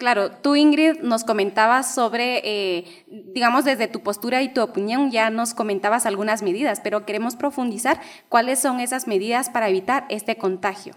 Claro, 0.00 0.30
tú 0.30 0.56
Ingrid 0.56 1.02
nos 1.02 1.24
comentabas 1.24 1.94
sobre, 1.94 2.40
eh, 2.42 3.04
digamos, 3.34 3.66
desde 3.66 3.86
tu 3.86 4.00
postura 4.00 4.40
y 4.40 4.48
tu 4.48 4.62
opinión, 4.62 5.10
ya 5.10 5.28
nos 5.28 5.52
comentabas 5.52 6.06
algunas 6.06 6.40
medidas, 6.40 6.80
pero 6.82 7.04
queremos 7.04 7.36
profundizar 7.36 8.00
cuáles 8.30 8.60
son 8.60 8.80
esas 8.80 9.06
medidas 9.06 9.50
para 9.50 9.68
evitar 9.68 10.06
este 10.08 10.38
contagio. 10.38 10.94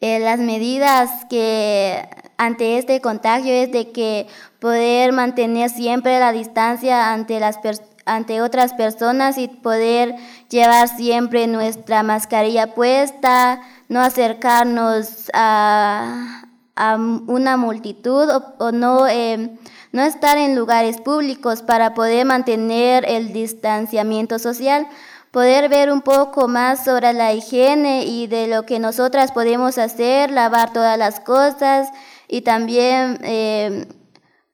Eh, 0.00 0.20
las 0.20 0.40
medidas 0.40 1.26
que 1.28 2.08
ante 2.38 2.78
este 2.78 3.02
contagio 3.02 3.52
es 3.52 3.72
de 3.72 3.92
que 3.92 4.26
poder 4.58 5.12
mantener 5.12 5.68
siempre 5.68 6.18
la 6.18 6.32
distancia 6.32 7.12
ante 7.12 7.40
las 7.40 7.58
ante 8.06 8.40
otras 8.40 8.72
personas 8.72 9.36
y 9.36 9.48
poder 9.48 10.16
llevar 10.48 10.88
siempre 10.88 11.46
nuestra 11.46 12.02
mascarilla 12.02 12.74
puesta, 12.74 13.60
no 13.88 14.00
acercarnos 14.00 15.30
a, 15.34 16.39
a 16.80 16.96
una 16.96 17.58
multitud 17.58 18.26
o, 18.58 18.72
no, 18.72 19.06
eh, 19.06 19.50
no 19.92 20.02
estar 20.02 20.38
en 20.38 20.56
lugares 20.56 20.98
públicos 20.98 21.60
para 21.60 21.92
poder 21.92 22.24
mantener 22.24 23.04
el 23.06 23.34
distanciamiento 23.34 24.38
social, 24.38 24.86
poder 25.30 25.68
ver 25.68 25.92
un 25.92 26.00
poco 26.00 26.48
más 26.48 26.82
sobre 26.82 27.12
la 27.12 27.34
higiene 27.34 28.06
y 28.06 28.28
de 28.28 28.46
lo 28.46 28.64
que 28.64 28.78
nosotras 28.78 29.30
podemos 29.30 29.76
hacer, 29.76 30.30
lavar 30.30 30.72
todas 30.72 30.96
las 30.96 31.20
cosas 31.20 31.90
y 32.28 32.40
también 32.40 33.18
eh, 33.24 33.86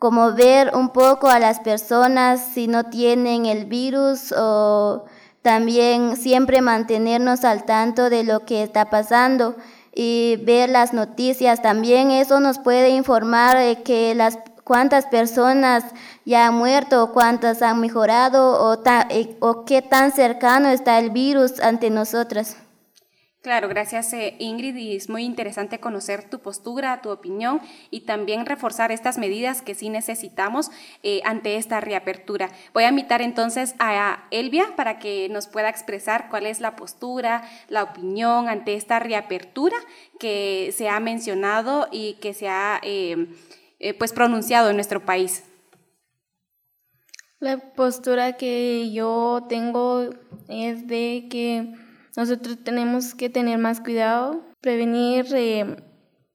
como 0.01 0.33
ver 0.33 0.73
un 0.75 0.91
poco 0.91 1.29
a 1.29 1.39
las 1.39 1.61
personas 1.61 2.41
si 2.53 2.67
no 2.67 2.91
tienen 2.91 3.47
el 3.47 3.67
virus 3.67 4.35
o 4.37 5.05
también 5.43 6.17
siempre 6.17 6.61
mantenernos 6.61 7.45
al 7.45 7.65
tanto 7.65 8.11
de 8.11 8.25
lo 8.25 8.45
que 8.45 8.65
está 8.65 8.91
pasando 8.91 9.55
y 9.97 10.37
ver 10.45 10.69
las 10.69 10.93
noticias. 10.93 11.63
También 11.63 12.11
eso 12.13 12.39
nos 12.39 12.59
puede 12.59 12.91
informar 12.91 13.59
de 13.59 13.83
que 13.83 14.15
las 14.15 14.39
cuántas 14.63 15.07
personas 15.07 15.85
ya 16.25 16.47
han 16.49 16.55
muerto, 16.55 17.13
cuántas 17.13 17.63
han 17.63 17.81
mejorado 17.81 18.61
o, 18.63 18.83
eh, 19.11 19.37
o 19.41 19.65
qué 19.65 19.81
tan 19.81 20.13
cercano 20.13 20.69
está 20.69 20.99
el 20.99 21.11
virus 21.11 21.61
ante 21.61 21.89
nosotras. 21.89 22.57
Claro, 23.43 23.69
gracias 23.69 24.13
eh, 24.13 24.35
Ingrid 24.41 24.75
y 24.75 24.97
es 24.97 25.09
muy 25.09 25.23
interesante 25.23 25.79
conocer 25.79 26.29
tu 26.29 26.41
postura, 26.41 27.01
tu 27.01 27.11
opinión 27.11 27.61
y 27.93 28.01
también 28.01 28.45
reforzar 28.45 28.91
estas 28.91 29.19
medidas 29.19 29.63
que 29.63 29.77
sí 29.77 29.89
necesitamos 29.89 30.73
eh, 31.05 31.21
ante 31.25 31.57
esta 31.57 31.81
reapertura. 31.81 32.51
Voy 32.75 32.83
a 32.83 32.89
invitar 32.89 33.23
entonces 33.23 33.77
a 33.79 34.25
Elvia 34.33 34.75
para 34.75 34.99
que 34.99 35.29
nos 35.29 35.47
pueda 35.47 35.69
expresar 35.69 36.29
cuál 36.29 36.45
es 36.45 36.59
la 36.61 36.75
postura, 36.75 37.49
la 37.69 37.85
opinión 37.85 38.49
ante 38.49 38.75
esta 38.75 38.99
reapertura 38.99 39.77
que 40.19 40.75
se 40.77 40.89
ha 40.89 40.99
mencionado 40.99 41.87
y 41.93 42.15
que 42.15 42.35
se 42.35 42.49
ha 42.49 42.81
eh, 42.83 43.29
pues 43.97 44.13
pronunciado 44.13 44.71
en 44.71 44.77
nuestro 44.77 45.05
país. 45.05 45.45
La 47.39 47.59
postura 47.59 48.37
que 48.37 48.91
yo 48.93 49.45
tengo 49.49 50.11
es 50.49 50.89
de 50.89 51.29
que 51.31 51.86
nosotros 52.17 52.59
tenemos 52.65 53.15
que 53.15 53.29
tener 53.29 53.59
más 53.59 53.81
cuidado, 53.81 54.43
prevenir 54.61 55.27
eh, 55.35 55.77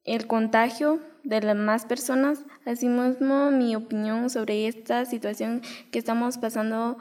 el 0.04 0.28
contagio 0.28 1.00
de 1.24 1.42
las 1.42 1.56
más 1.56 1.86
personas. 1.86 2.46
Asimismo, 2.66 3.52
mi 3.52 3.76
opinión 3.76 4.30
sobre 4.30 4.68
esta 4.68 5.06
situación 5.06 5.62
que 5.92 6.00
estamos 6.00 6.38
pasando 6.38 6.98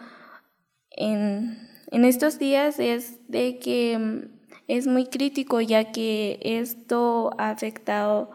en, 0.91 1.59
en 1.91 2.05
estos 2.05 2.39
días 2.39 2.79
es 2.79 3.19
de 3.29 3.59
que 3.59 3.99
mm, 3.99 4.41
es 4.67 4.87
muy 4.87 5.07
crítico 5.07 5.61
ya 5.61 5.93
que 5.93 6.39
esto 6.43 7.33
ha 7.39 7.51
afectado 7.51 8.31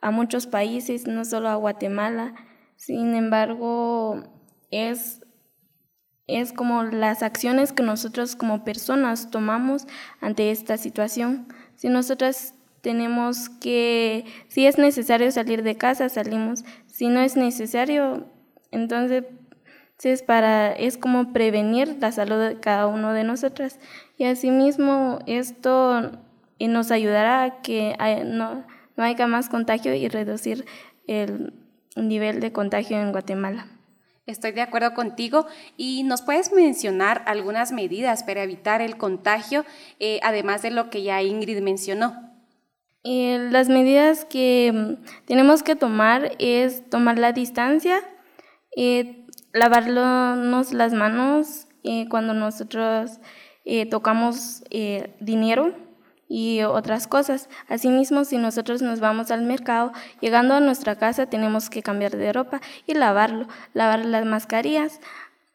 a 0.00 0.10
muchos 0.10 0.46
países, 0.46 1.06
no 1.06 1.24
solo 1.24 1.48
a 1.48 1.56
Guatemala. 1.56 2.34
Sin 2.76 3.14
embargo, 3.14 4.22
es 4.70 5.25
es 6.26 6.52
como 6.52 6.82
las 6.82 7.22
acciones 7.22 7.72
que 7.72 7.82
nosotros 7.82 8.36
como 8.36 8.64
personas 8.64 9.30
tomamos 9.30 9.86
ante 10.20 10.50
esta 10.50 10.76
situación. 10.76 11.46
Si 11.76 11.88
nosotras 11.88 12.54
tenemos 12.80 13.48
que, 13.48 14.24
si 14.48 14.66
es 14.66 14.78
necesario 14.78 15.30
salir 15.30 15.62
de 15.62 15.76
casa, 15.76 16.08
salimos. 16.08 16.64
Si 16.86 17.08
no 17.08 17.20
es 17.20 17.36
necesario, 17.36 18.26
entonces 18.70 19.24
es 20.02 20.22
para 20.22 20.72
es 20.72 20.98
como 20.98 21.32
prevenir 21.32 21.96
la 22.00 22.12
salud 22.12 22.36
de 22.36 22.60
cada 22.60 22.86
uno 22.86 23.12
de 23.12 23.24
nosotras 23.24 23.80
y 24.18 24.24
asimismo 24.24 25.20
esto 25.26 26.12
nos 26.60 26.90
ayudará 26.90 27.42
a 27.42 27.62
que 27.62 27.96
no, 28.26 28.64
no 28.96 29.04
haya 29.04 29.26
más 29.26 29.48
contagio 29.48 29.94
y 29.94 30.08
reducir 30.08 30.64
el 31.06 31.54
nivel 31.96 32.40
de 32.40 32.52
contagio 32.52 33.00
en 33.00 33.12
Guatemala. 33.12 33.66
Estoy 34.26 34.50
de 34.50 34.60
acuerdo 34.60 34.92
contigo 34.92 35.46
y 35.76 36.02
nos 36.02 36.20
puedes 36.20 36.52
mencionar 36.52 37.22
algunas 37.26 37.70
medidas 37.70 38.24
para 38.24 38.42
evitar 38.42 38.82
el 38.82 38.96
contagio, 38.96 39.64
eh, 40.00 40.18
además 40.24 40.62
de 40.62 40.72
lo 40.72 40.90
que 40.90 41.04
ya 41.04 41.22
Ingrid 41.22 41.60
mencionó. 41.60 42.34
Eh, 43.04 43.48
las 43.52 43.68
medidas 43.68 44.24
que 44.24 44.72
mm, 44.74 45.26
tenemos 45.26 45.62
que 45.62 45.76
tomar 45.76 46.32
es 46.40 46.90
tomar 46.90 47.20
la 47.20 47.32
distancia, 47.32 48.02
eh, 48.76 49.26
lavarnos 49.52 50.72
las 50.72 50.92
manos 50.92 51.68
cuando 52.10 52.34
nosotros 52.34 53.20
tocamos 53.90 54.64
dinero 55.20 55.72
y 56.28 56.62
otras 56.62 57.06
cosas. 57.06 57.48
Asimismo, 57.68 58.24
si 58.24 58.38
nosotros 58.38 58.82
nos 58.82 59.00
vamos 59.00 59.30
al 59.30 59.42
mercado, 59.42 59.92
llegando 60.20 60.54
a 60.54 60.60
nuestra 60.60 60.96
casa 60.96 61.26
tenemos 61.26 61.70
que 61.70 61.82
cambiar 61.82 62.16
de 62.16 62.32
ropa 62.32 62.60
y 62.86 62.94
lavarlo, 62.94 63.46
lavar 63.74 64.04
las 64.04 64.24
mascarillas. 64.24 65.00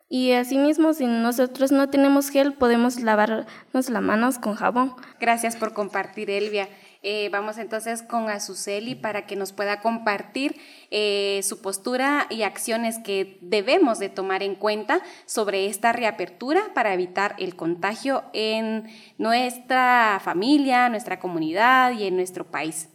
Y 0.09 0.33
asimismo, 0.33 0.93
si 0.93 1.05
nosotros 1.05 1.71
no 1.71 1.89
tenemos 1.89 2.29
gel, 2.29 2.53
podemos 2.53 2.99
lavarnos 2.99 3.89
las 3.89 4.01
manos 4.01 4.39
con 4.39 4.55
jabón. 4.55 4.93
Gracias 5.21 5.55
por 5.55 5.73
compartir, 5.73 6.29
Elvia. 6.29 6.67
Eh, 7.03 7.29
vamos 7.31 7.57
entonces 7.57 8.03
con 8.03 8.29
Azuceli 8.29 8.93
para 8.93 9.25
que 9.25 9.35
nos 9.35 9.53
pueda 9.53 9.81
compartir 9.81 10.57
eh, 10.91 11.39
su 11.41 11.59
postura 11.59 12.27
y 12.29 12.43
acciones 12.43 12.99
que 12.99 13.39
debemos 13.41 13.97
de 13.97 14.09
tomar 14.09 14.43
en 14.43 14.53
cuenta 14.53 15.01
sobre 15.25 15.65
esta 15.65 15.93
reapertura 15.93 16.61
para 16.75 16.93
evitar 16.93 17.35
el 17.39 17.55
contagio 17.55 18.23
en 18.33 18.87
nuestra 19.17 20.21
familia, 20.23 20.89
nuestra 20.89 21.19
comunidad 21.19 21.91
y 21.93 22.05
en 22.05 22.15
nuestro 22.17 22.45
país. 22.45 22.87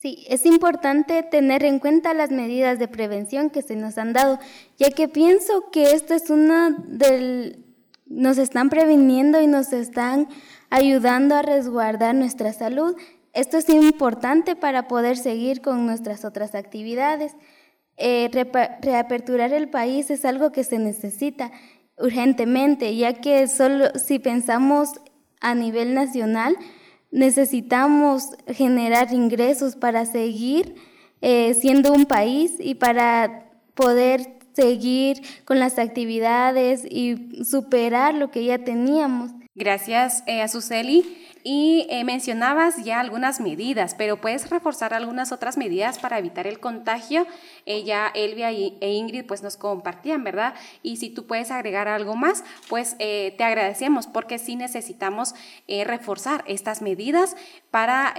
Sí, 0.00 0.24
es 0.28 0.46
importante 0.46 1.24
tener 1.24 1.64
en 1.64 1.80
cuenta 1.80 2.14
las 2.14 2.30
medidas 2.30 2.78
de 2.78 2.86
prevención 2.86 3.50
que 3.50 3.62
se 3.62 3.74
nos 3.74 3.98
han 3.98 4.12
dado, 4.12 4.38
ya 4.76 4.92
que 4.92 5.08
pienso 5.08 5.72
que 5.72 5.90
esto 5.90 6.14
es 6.14 6.30
una 6.30 6.70
del... 6.70 7.64
nos 8.06 8.38
están 8.38 8.70
previniendo 8.70 9.40
y 9.40 9.48
nos 9.48 9.72
están 9.72 10.28
ayudando 10.70 11.34
a 11.34 11.42
resguardar 11.42 12.14
nuestra 12.14 12.52
salud 12.52 12.96
esto 13.38 13.56
es 13.56 13.68
importante 13.68 14.56
para 14.56 14.88
poder 14.88 15.16
seguir 15.16 15.60
con 15.60 15.86
nuestras 15.86 16.24
otras 16.24 16.56
actividades. 16.56 17.36
Eh, 17.96 18.28
reaperturar 18.82 19.52
el 19.52 19.68
país 19.68 20.10
es 20.10 20.24
algo 20.24 20.50
que 20.50 20.64
se 20.64 20.80
necesita 20.80 21.52
urgentemente, 21.96 22.96
ya 22.96 23.14
que 23.14 23.46
solo 23.46 23.86
si 23.94 24.18
pensamos 24.18 24.90
a 25.40 25.54
nivel 25.54 25.94
nacional, 25.94 26.56
necesitamos 27.12 28.30
generar 28.48 29.12
ingresos 29.12 29.76
para 29.76 30.04
seguir 30.04 30.74
eh, 31.20 31.54
siendo 31.54 31.92
un 31.92 32.06
país 32.06 32.54
y 32.58 32.74
para 32.74 33.50
poder 33.74 34.38
seguir 34.52 35.22
con 35.44 35.60
las 35.60 35.78
actividades 35.78 36.84
y 36.84 37.44
superar 37.44 38.14
lo 38.14 38.32
que 38.32 38.44
ya 38.44 38.58
teníamos. 38.58 39.30
Gracias, 39.54 40.24
eh, 40.26 40.42
Azuceli. 40.42 41.04
Y 41.44 41.86
eh, 41.90 42.04
mencionabas 42.04 42.84
ya 42.84 43.00
algunas 43.00 43.40
medidas, 43.40 43.94
pero 43.94 44.20
puedes 44.20 44.50
reforzar 44.50 44.94
algunas 44.94 45.32
otras 45.32 45.56
medidas 45.56 45.98
para 45.98 46.18
evitar 46.18 46.46
el 46.46 46.60
contagio. 46.60 47.26
Ella, 47.66 48.10
Elvia 48.14 48.50
e 48.50 48.92
Ingrid 48.92 49.26
pues 49.26 49.42
nos 49.42 49.56
compartían, 49.56 50.24
¿verdad? 50.24 50.54
Y 50.82 50.96
si 50.96 51.10
tú 51.10 51.26
puedes 51.26 51.50
agregar 51.50 51.88
algo 51.88 52.16
más, 52.16 52.44
pues 52.68 52.96
eh, 52.98 53.34
te 53.38 53.44
agradecemos 53.44 54.06
porque 54.06 54.38
sí 54.38 54.56
necesitamos 54.56 55.34
eh, 55.66 55.84
reforzar 55.84 56.44
estas 56.46 56.82
medidas 56.82 57.36
para 57.70 58.14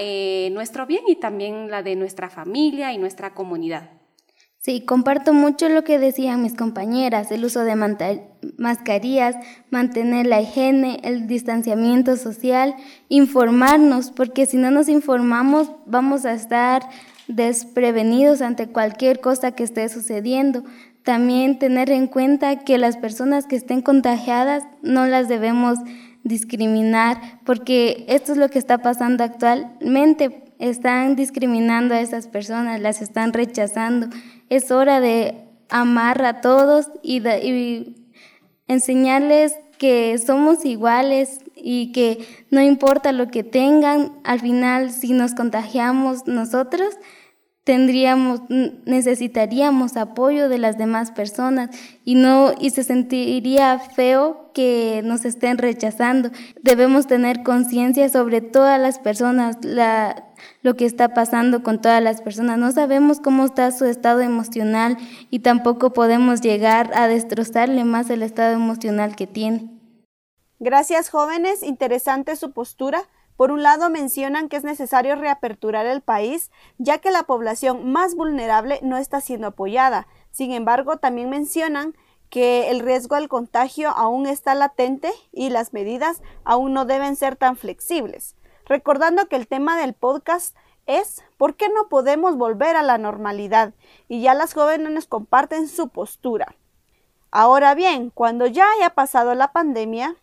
nuestro 0.51 0.85
bien 0.85 1.03
y 1.07 1.15
también 1.15 1.69
la 1.69 1.83
de 1.83 1.95
nuestra 1.95 2.29
familia 2.29 2.93
y 2.93 2.97
nuestra 2.97 3.33
comunidad. 3.33 3.98
Sí, 4.69 4.81
comparto 4.81 5.33
mucho 5.33 5.67
lo 5.67 5.83
que 5.83 5.97
decían 5.97 6.43
mis 6.43 6.53
compañeras, 6.53 7.31
el 7.31 7.43
uso 7.43 7.61
de 7.61 7.75
mascarillas, 8.59 9.35
mantener 9.71 10.27
la 10.27 10.41
higiene, 10.41 10.99
el 11.03 11.25
distanciamiento 11.25 12.15
social, 12.17 12.75
informarnos, 13.07 14.11
porque 14.11 14.45
si 14.45 14.57
no 14.57 14.69
nos 14.69 14.87
informamos 14.87 15.71
vamos 15.87 16.23
a 16.25 16.33
estar 16.33 16.83
desprevenidos 17.27 18.43
ante 18.43 18.67
cualquier 18.67 19.21
cosa 19.21 19.53
que 19.53 19.63
esté 19.63 19.89
sucediendo. 19.89 20.63
También 21.01 21.57
tener 21.57 21.89
en 21.89 22.05
cuenta 22.05 22.59
que 22.59 22.77
las 22.77 22.95
personas 22.95 23.47
que 23.47 23.55
estén 23.55 23.81
contagiadas 23.81 24.65
no 24.83 25.07
las 25.07 25.27
debemos 25.27 25.79
discriminar, 26.23 27.39
porque 27.43 28.05
esto 28.07 28.33
es 28.33 28.37
lo 28.37 28.49
que 28.49 28.59
está 28.59 28.77
pasando 28.77 29.23
actualmente. 29.23 30.48
Están 30.59 31.15
discriminando 31.15 31.95
a 31.95 32.01
esas 32.01 32.27
personas, 32.27 32.81
las 32.81 33.01
están 33.01 33.33
rechazando. 33.33 34.07
Es 34.49 34.71
hora 34.71 34.99
de 34.99 35.45
amar 35.69 36.23
a 36.25 36.41
todos 36.41 36.91
y, 37.01 37.95
enseñarles 38.67 39.55
que 39.79 40.17
somos 40.19 40.65
iguales 40.65 41.39
y 41.55 41.91
que 41.91 42.27
no 42.51 42.61
importa 42.61 43.13
lo 43.13 43.29
que 43.29 43.43
tengan, 43.43 44.19
al 44.23 44.41
final 44.41 44.91
si 44.91 45.13
nos 45.13 45.33
contagiamos 45.33 46.27
nosotros, 46.27 46.95
tendríamos 47.69 48.41
necesitaríamos 48.49 49.95
apoyo 49.95 50.49
de 50.49 50.57
las 50.57 50.79
demás 50.79 51.11
personas 51.11 51.69
y 52.03 52.15
no 52.15 52.51
y 52.59 52.71
se 52.71 52.83
sentiría 52.83 53.77
feo 53.77 54.49
que 54.55 55.01
nos 55.03 55.23
estén 55.23 55.59
rechazando. 55.59 56.31
Debemos 56.63 57.05
tener 57.05 57.43
conciencia 57.43 58.09
sobre 58.09 58.41
todas 58.41 58.81
las 58.81 58.97
personas, 58.97 59.63
la 59.63 60.31
lo 60.63 60.75
que 60.75 60.85
está 60.85 61.13
pasando 61.13 61.61
con 61.61 61.79
todas 61.79 62.01
las 62.01 62.23
personas. 62.23 62.57
No 62.57 62.71
sabemos 62.71 63.19
cómo 63.19 63.45
está 63.45 63.69
su 63.69 63.85
estado 63.85 64.21
emocional 64.21 64.97
y 65.29 65.41
tampoco 65.41 65.93
podemos 65.93 66.41
llegar 66.41 66.89
a 66.95 67.07
destrozarle 67.07 67.83
más 67.83 68.09
el 68.09 68.23
estado 68.23 68.55
emocional 68.55 69.15
que 69.15 69.27
tiene. 69.27 69.69
Gracias 70.57 71.11
jóvenes, 71.11 71.61
interesante 71.61 72.35
su 72.35 72.51
postura. 72.51 73.03
Por 73.39 73.51
un 73.53 73.63
lado 73.63 73.89
mencionan 73.89 74.49
que 74.49 74.57
es 74.57 74.65
necesario 74.65 75.15
reaperturar 75.15 75.85
el 75.85 76.01
país, 76.01 76.51
ya 76.77 76.97
que 76.97 77.09
la 77.09 77.23
población 77.23 77.89
más 77.89 78.15
vulnerable 78.15 78.81
no 78.83 78.97
está 78.97 79.21
siendo 79.21 79.47
apoyada. 79.47 80.07
Sin 80.29 80.51
embargo, 80.51 80.97
también 80.97 81.29
mencionan 81.29 81.95
que 82.29 82.69
el 82.69 82.81
riesgo 82.81 83.15
al 83.15 83.29
contagio 83.29 83.91
aún 83.91 84.27
está 84.27 84.55
latente 84.55 85.09
y 85.31 85.51
las 85.51 85.71
medidas 85.71 86.21
aún 86.43 86.73
no 86.73 86.83
deben 86.83 87.15
ser 87.15 87.37
tan 87.37 87.55
flexibles 87.55 88.35
recordando 88.65 89.27
que 89.27 89.35
el 89.35 89.47
tema 89.47 89.77
del 89.77 89.93
podcast 89.93 90.55
es 90.85 91.23
¿por 91.37 91.55
qué 91.55 91.69
no 91.69 91.89
podemos 91.89 92.37
volver 92.37 92.75
a 92.75 92.83
la 92.83 92.97
normalidad? 92.97 93.73
Y 94.09 94.21
ya 94.21 94.33
las 94.33 94.53
jóvenes 94.53 94.91
nos 94.91 95.07
comparten 95.07 95.67
su 95.69 95.89
postura. 95.89 96.55
Ahora 97.31 97.73
bien, 97.73 98.11
cuando 98.11 98.47
ya 98.47 98.67
haya 98.71 98.91
pasado 98.91 99.33
la 99.33 99.51
pandemia 99.51 100.15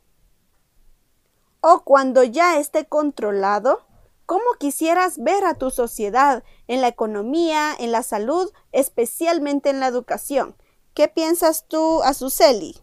o 1.68 1.83
cuando 1.83 2.22
ya 2.22 2.61
esté 2.61 2.85
controlado, 2.85 3.81
¿cómo 4.24 4.44
quisieras 4.61 5.18
ver 5.18 5.44
a 5.44 5.55
tu 5.55 5.72
sociedad 5.72 6.44
en 6.68 6.81
la 6.81 6.87
economía, 6.87 7.72
en 7.76 7.90
la 7.90 8.05
salud, 8.05 8.52
especialmente 8.70 9.70
en 9.70 9.81
la 9.81 9.88
educación? 9.88 10.55
¿Qué 10.94 11.09
piensas 11.09 11.66
tú, 11.66 12.05
Azuceli? 12.05 12.76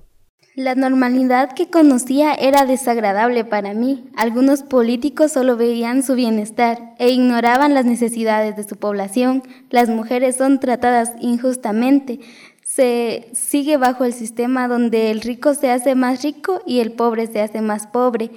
La 0.55 0.75
normalidad 0.75 1.53
que 1.53 1.69
conocía 1.69 2.33
era 2.33 2.65
desagradable 2.65 3.45
para 3.45 3.73
mí. 3.73 4.11
Algunos 4.17 4.63
políticos 4.63 5.31
solo 5.31 5.55
veían 5.55 6.03
su 6.03 6.15
bienestar 6.15 6.93
e 6.99 7.09
ignoraban 7.09 7.73
las 7.73 7.85
necesidades 7.85 8.57
de 8.57 8.67
su 8.67 8.75
población. 8.75 9.43
Las 9.69 9.87
mujeres 9.87 10.35
son 10.35 10.59
tratadas 10.59 11.13
injustamente. 11.21 12.19
Se 12.65 13.29
sigue 13.33 13.77
bajo 13.77 14.03
el 14.03 14.13
sistema 14.13 14.67
donde 14.67 15.09
el 15.09 15.21
rico 15.21 15.53
se 15.53 15.71
hace 15.71 15.95
más 15.95 16.21
rico 16.21 16.61
y 16.65 16.81
el 16.81 16.91
pobre 16.91 17.27
se 17.27 17.39
hace 17.39 17.61
más 17.61 17.87
pobre. 17.87 18.29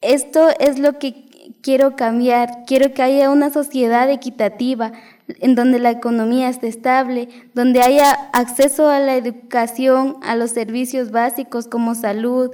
Esto 0.00 0.48
es 0.58 0.78
lo 0.78 0.98
que 0.98 1.30
quiero 1.62 1.96
cambiar. 1.96 2.64
Quiero 2.66 2.94
que 2.94 3.02
haya 3.02 3.30
una 3.30 3.50
sociedad 3.50 4.08
equitativa 4.10 4.92
en 5.28 5.54
donde 5.54 5.78
la 5.78 5.90
economía 5.90 6.48
esté 6.48 6.68
estable, 6.68 7.28
donde 7.54 7.82
haya 7.82 8.10
acceso 8.32 8.88
a 8.88 8.98
la 9.00 9.16
educación, 9.16 10.16
a 10.22 10.36
los 10.36 10.50
servicios 10.50 11.10
básicos 11.10 11.66
como 11.66 11.94
salud, 11.94 12.50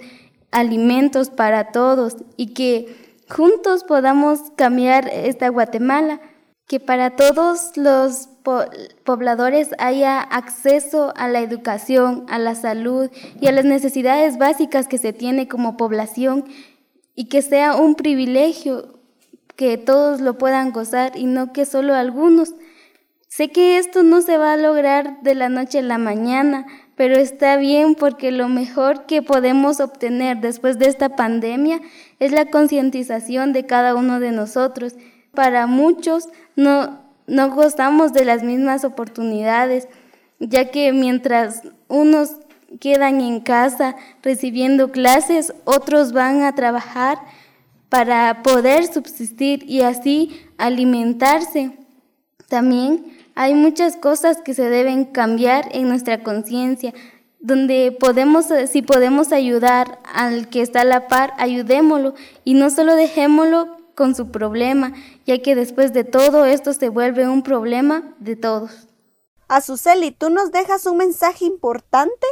alimentos 0.50 1.30
para 1.30 1.70
todos 1.72 2.16
y 2.36 2.48
que 2.54 3.14
juntos 3.28 3.84
podamos 3.84 4.40
cambiar 4.56 5.08
esta 5.08 5.48
Guatemala, 5.48 6.20
que 6.66 6.80
para 6.80 7.10
todos 7.10 7.76
los 7.76 8.28
pobladores 9.04 9.70
haya 9.78 10.20
acceso 10.20 11.12
a 11.16 11.28
la 11.28 11.40
educación, 11.40 12.26
a 12.28 12.38
la 12.38 12.54
salud 12.54 13.10
y 13.40 13.46
a 13.46 13.52
las 13.52 13.64
necesidades 13.64 14.38
básicas 14.38 14.88
que 14.88 14.98
se 14.98 15.12
tiene 15.12 15.48
como 15.48 15.76
población 15.76 16.44
y 17.16 17.24
que 17.24 17.42
sea 17.42 17.74
un 17.74 17.96
privilegio 17.96 19.00
que 19.56 19.78
todos 19.78 20.20
lo 20.20 20.38
puedan 20.38 20.70
gozar 20.70 21.16
y 21.16 21.24
no 21.24 21.52
que 21.52 21.64
solo 21.64 21.94
algunos. 21.94 22.54
Sé 23.26 23.48
que 23.48 23.78
esto 23.78 24.02
no 24.02 24.20
se 24.20 24.38
va 24.38 24.52
a 24.52 24.56
lograr 24.56 25.20
de 25.22 25.34
la 25.34 25.48
noche 25.48 25.80
a 25.80 25.82
la 25.82 25.98
mañana, 25.98 26.66
pero 26.94 27.16
está 27.16 27.56
bien 27.56 27.94
porque 27.94 28.30
lo 28.30 28.48
mejor 28.48 29.06
que 29.06 29.22
podemos 29.22 29.80
obtener 29.80 30.38
después 30.40 30.78
de 30.78 30.86
esta 30.86 31.16
pandemia 31.16 31.80
es 32.20 32.30
la 32.32 32.46
concientización 32.46 33.52
de 33.52 33.66
cada 33.66 33.94
uno 33.94 34.20
de 34.20 34.30
nosotros. 34.30 34.94
Para 35.34 35.66
muchos 35.66 36.28
no, 36.54 37.00
no 37.26 37.50
gozamos 37.50 38.12
de 38.12 38.24
las 38.24 38.42
mismas 38.42 38.84
oportunidades 38.84 39.88
ya 40.38 40.70
que 40.70 40.92
mientras 40.92 41.62
unos 41.88 42.36
quedan 42.80 43.20
en 43.20 43.40
casa 43.40 43.96
recibiendo 44.22 44.90
clases, 44.90 45.52
otros 45.64 46.12
van 46.12 46.42
a 46.42 46.54
trabajar 46.54 47.18
para 47.88 48.42
poder 48.42 48.92
subsistir 48.92 49.64
y 49.68 49.82
así 49.82 50.40
alimentarse. 50.58 51.76
También 52.48 53.16
hay 53.34 53.54
muchas 53.54 53.96
cosas 53.96 54.38
que 54.42 54.54
se 54.54 54.68
deben 54.68 55.04
cambiar 55.04 55.68
en 55.72 55.88
nuestra 55.88 56.22
conciencia, 56.22 56.92
donde 57.40 57.96
podemos, 57.98 58.46
si 58.70 58.82
podemos 58.82 59.32
ayudar 59.32 60.00
al 60.12 60.48
que 60.48 60.62
está 60.62 60.80
a 60.80 60.84
la 60.84 61.06
par, 61.06 61.32
ayudémoslo 61.38 62.14
y 62.44 62.54
no 62.54 62.70
solo 62.70 62.96
dejémoslo 62.96 63.76
con 63.94 64.14
su 64.14 64.30
problema, 64.30 64.92
ya 65.26 65.40
que 65.40 65.54
después 65.54 65.92
de 65.92 66.04
todo 66.04 66.44
esto 66.44 66.72
se 66.72 66.88
vuelve 66.88 67.28
un 67.28 67.42
problema 67.42 68.14
de 68.18 68.36
todos. 68.36 68.88
Azuceli, 69.48 70.10
tú 70.10 70.28
nos 70.28 70.50
dejas 70.50 70.86
un 70.86 70.96
mensaje 70.96 71.44
importante 71.44 72.26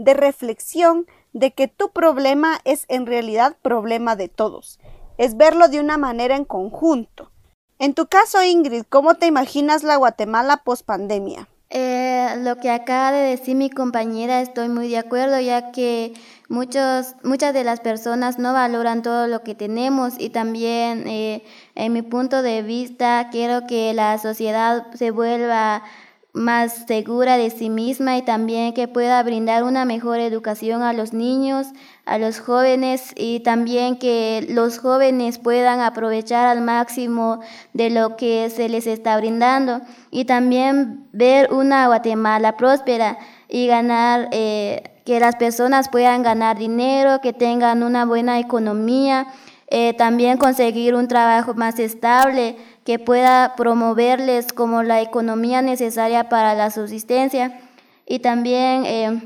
de 0.00 0.14
reflexión 0.14 1.06
de 1.32 1.52
que 1.52 1.68
tu 1.68 1.90
problema 1.90 2.58
es 2.64 2.86
en 2.88 3.06
realidad 3.06 3.56
problema 3.62 4.16
de 4.16 4.28
todos. 4.28 4.80
Es 5.18 5.36
verlo 5.36 5.68
de 5.68 5.78
una 5.80 5.98
manera 5.98 6.36
en 6.36 6.44
conjunto. 6.44 7.30
En 7.78 7.94
tu 7.94 8.06
caso, 8.06 8.42
Ingrid, 8.42 8.84
¿cómo 8.88 9.14
te 9.14 9.26
imaginas 9.26 9.82
la 9.82 9.96
Guatemala 9.96 10.62
post 10.64 10.84
pandemia? 10.84 11.48
Eh, 11.72 12.34
lo 12.38 12.56
que 12.56 12.70
acaba 12.70 13.12
de 13.12 13.30
decir 13.30 13.54
mi 13.54 13.70
compañera 13.70 14.40
estoy 14.40 14.68
muy 14.68 14.88
de 14.88 14.98
acuerdo, 14.98 15.38
ya 15.38 15.70
que 15.70 16.14
muchos, 16.48 17.14
muchas 17.22 17.54
de 17.54 17.62
las 17.62 17.78
personas 17.78 18.40
no 18.40 18.52
valoran 18.52 19.02
todo 19.02 19.28
lo 19.28 19.42
que 19.44 19.54
tenemos 19.54 20.14
y 20.18 20.30
también 20.30 21.06
eh, 21.06 21.44
en 21.76 21.92
mi 21.92 22.02
punto 22.02 22.42
de 22.42 22.62
vista 22.62 23.28
quiero 23.30 23.68
que 23.68 23.94
la 23.94 24.18
sociedad 24.18 24.86
se 24.94 25.12
vuelva 25.12 25.84
más 26.32 26.86
segura 26.86 27.36
de 27.36 27.50
sí 27.50 27.70
misma 27.70 28.16
y 28.16 28.22
también 28.22 28.72
que 28.72 28.86
pueda 28.86 29.22
brindar 29.22 29.64
una 29.64 29.84
mejor 29.84 30.20
educación 30.20 30.82
a 30.82 30.92
los 30.92 31.12
niños, 31.12 31.68
a 32.04 32.18
los 32.18 32.38
jóvenes 32.38 33.12
y 33.16 33.40
también 33.40 33.98
que 33.98 34.46
los 34.48 34.78
jóvenes 34.78 35.38
puedan 35.38 35.80
aprovechar 35.80 36.46
al 36.46 36.60
máximo 36.60 37.40
de 37.72 37.90
lo 37.90 38.16
que 38.16 38.48
se 38.50 38.68
les 38.68 38.86
está 38.86 39.16
brindando. 39.16 39.80
Y 40.10 40.24
también 40.24 41.08
ver 41.12 41.52
una 41.52 41.86
Guatemala 41.88 42.56
próspera 42.56 43.18
y 43.48 43.66
ganar, 43.66 44.28
eh, 44.30 44.82
que 45.04 45.18
las 45.18 45.36
personas 45.36 45.88
puedan 45.88 46.22
ganar 46.22 46.58
dinero, 46.58 47.20
que 47.20 47.32
tengan 47.32 47.82
una 47.82 48.04
buena 48.04 48.38
economía, 48.38 49.26
eh, 49.66 49.94
también 49.94 50.38
conseguir 50.38 50.94
un 50.94 51.08
trabajo 51.08 51.54
más 51.54 51.78
estable 51.78 52.56
que 52.90 52.98
pueda 52.98 53.54
promoverles 53.54 54.52
como 54.52 54.82
la 54.82 55.00
economía 55.00 55.62
necesaria 55.62 56.28
para 56.28 56.54
la 56.54 56.72
subsistencia 56.72 57.60
y 58.04 58.18
también 58.18 58.84
eh, 58.84 59.22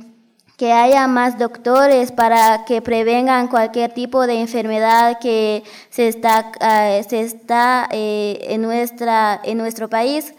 que 0.59 0.75
haya 0.75 1.07
más 1.07 1.39
doctores 1.39 2.13
para 2.13 2.67
que 2.67 2.83
prevengan 2.83 3.49
cualquier 3.49 3.95
tipo 3.95 4.27
de 4.27 4.39
enfermedad 4.39 5.19
que 5.19 5.63
se 5.89 6.09
está, 6.09 6.53
eh, 6.61 7.07
se 7.09 7.23
está 7.23 7.89
en, 7.91 8.61
nuestra, 8.61 9.41
en 9.43 9.57
nuestro 9.57 9.89
país. 9.89 10.35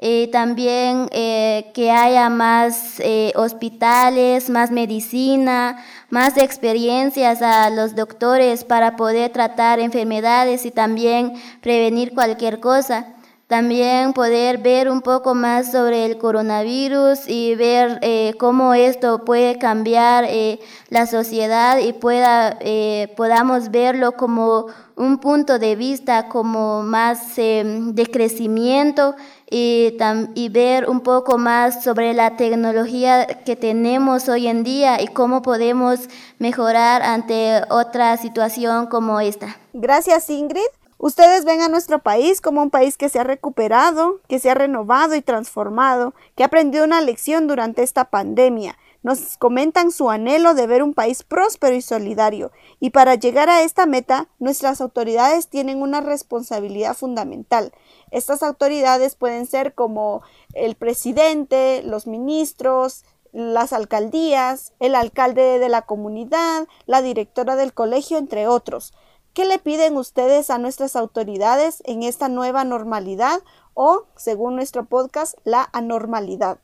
Y 0.00 0.28
también 0.28 1.08
que 1.10 1.90
haya 1.94 2.30
más 2.30 3.02
hospitales, 3.34 4.48
más 4.48 4.70
medicina, 4.70 5.84
más 6.08 6.38
experiencias 6.38 7.42
a 7.42 7.68
los 7.68 7.94
doctores 7.94 8.64
para 8.64 8.96
poder 8.96 9.30
tratar 9.30 9.78
enfermedades 9.78 10.64
y 10.64 10.70
también 10.70 11.34
prevenir 11.60 12.14
cualquier 12.14 12.60
cosa. 12.60 13.14
También 13.50 14.12
poder 14.12 14.58
ver 14.58 14.88
un 14.88 15.02
poco 15.02 15.34
más 15.34 15.72
sobre 15.72 16.06
el 16.06 16.18
coronavirus 16.18 17.26
y 17.26 17.56
ver 17.56 17.98
eh, 18.00 18.34
cómo 18.38 18.74
esto 18.74 19.24
puede 19.24 19.58
cambiar 19.58 20.24
eh, 20.28 20.60
la 20.88 21.04
sociedad 21.08 21.78
y 21.78 21.92
pueda, 21.92 22.56
eh, 22.60 23.12
podamos 23.16 23.72
verlo 23.72 24.12
como 24.12 24.66
un 24.94 25.18
punto 25.18 25.58
de 25.58 25.74
vista 25.74 26.28
como 26.28 26.84
más 26.84 27.34
de 27.34 28.08
crecimiento 28.12 29.16
y, 29.50 29.96
y, 30.36 30.48
ver 30.48 30.88
un 30.88 31.00
poco 31.00 31.36
más 31.36 31.82
sobre 31.82 32.14
la 32.14 32.36
tecnología 32.36 33.26
que 33.44 33.56
tenemos 33.56 34.28
hoy 34.28 34.46
en 34.46 34.62
día 34.62 35.02
y 35.02 35.08
cómo 35.08 35.42
podemos 35.42 36.08
mejorar 36.38 37.02
ante 37.02 37.62
otra 37.68 38.16
situación 38.16 38.86
como 38.86 39.18
esta. 39.18 39.56
Gracias 39.72 40.30
Ingrid. 40.30 40.79
Ustedes 41.02 41.46
ven 41.46 41.62
a 41.62 41.68
nuestro 41.68 42.00
país 42.00 42.42
como 42.42 42.60
un 42.60 42.68
país 42.68 42.98
que 42.98 43.08
se 43.08 43.18
ha 43.18 43.24
recuperado, 43.24 44.20
que 44.28 44.38
se 44.38 44.50
ha 44.50 44.54
renovado 44.54 45.14
y 45.14 45.22
transformado, 45.22 46.12
que 46.36 46.42
ha 46.42 46.46
aprendido 46.46 46.84
una 46.84 47.00
lección 47.00 47.46
durante 47.46 47.82
esta 47.82 48.10
pandemia. 48.10 48.76
Nos 49.02 49.38
comentan 49.38 49.92
su 49.92 50.10
anhelo 50.10 50.52
de 50.52 50.66
ver 50.66 50.82
un 50.82 50.92
país 50.92 51.22
próspero 51.22 51.74
y 51.74 51.80
solidario. 51.80 52.52
Y 52.80 52.90
para 52.90 53.14
llegar 53.14 53.48
a 53.48 53.62
esta 53.62 53.86
meta, 53.86 54.28
nuestras 54.38 54.82
autoridades 54.82 55.48
tienen 55.48 55.80
una 55.80 56.02
responsabilidad 56.02 56.94
fundamental. 56.94 57.72
Estas 58.10 58.42
autoridades 58.42 59.14
pueden 59.14 59.46
ser 59.46 59.72
como 59.72 60.20
el 60.52 60.74
presidente, 60.74 61.82
los 61.82 62.06
ministros, 62.06 63.06
las 63.32 63.72
alcaldías, 63.72 64.74
el 64.80 64.94
alcalde 64.94 65.58
de 65.58 65.68
la 65.70 65.80
comunidad, 65.80 66.68
la 66.84 67.00
directora 67.00 67.56
del 67.56 67.72
colegio, 67.72 68.18
entre 68.18 68.48
otros. 68.48 68.92
¿Qué 69.40 69.46
le 69.46 69.58
piden 69.58 69.96
ustedes 69.96 70.50
a 70.50 70.58
nuestras 70.58 70.96
autoridades 70.96 71.82
en 71.86 72.02
esta 72.02 72.28
nueva 72.28 72.62
normalidad 72.64 73.40
o, 73.72 74.04
según 74.14 74.54
nuestro 74.54 74.84
podcast, 74.84 75.32
la 75.44 75.66
anormalidad? 75.72 76.58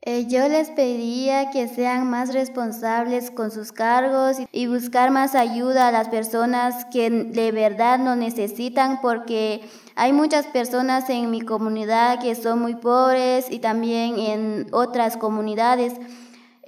Eh, 0.00 0.26
yo 0.26 0.48
les 0.48 0.68
pediría 0.70 1.52
que 1.52 1.68
sean 1.68 2.10
más 2.10 2.34
responsables 2.34 3.30
con 3.30 3.52
sus 3.52 3.70
cargos 3.70 4.38
y 4.50 4.66
buscar 4.66 5.12
más 5.12 5.36
ayuda 5.36 5.86
a 5.86 5.92
las 5.92 6.08
personas 6.08 6.86
que 6.86 7.08
de 7.08 7.52
verdad 7.52 8.00
lo 8.00 8.16
necesitan 8.16 9.00
porque 9.00 9.60
hay 9.94 10.12
muchas 10.12 10.44
personas 10.46 11.08
en 11.10 11.30
mi 11.30 11.42
comunidad 11.42 12.18
que 12.20 12.34
son 12.34 12.60
muy 12.60 12.74
pobres 12.74 13.46
y 13.48 13.60
también 13.60 14.18
en 14.18 14.66
otras 14.72 15.16
comunidades. 15.16 15.92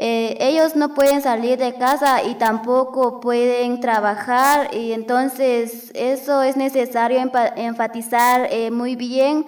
Eh, 0.03 0.39
ellos 0.41 0.77
no 0.77 0.95
pueden 0.95 1.21
salir 1.21 1.59
de 1.59 1.75
casa 1.75 2.23
y 2.23 2.37
tampoco 2.37 3.21
pueden 3.21 3.81
trabajar 3.81 4.75
y 4.75 4.93
entonces 4.93 5.93
eso 5.95 6.43
es 6.43 6.57
necesario 6.57 7.21
enfatizar 7.57 8.49
eh, 8.51 8.71
muy 8.71 8.97
bien 8.97 9.45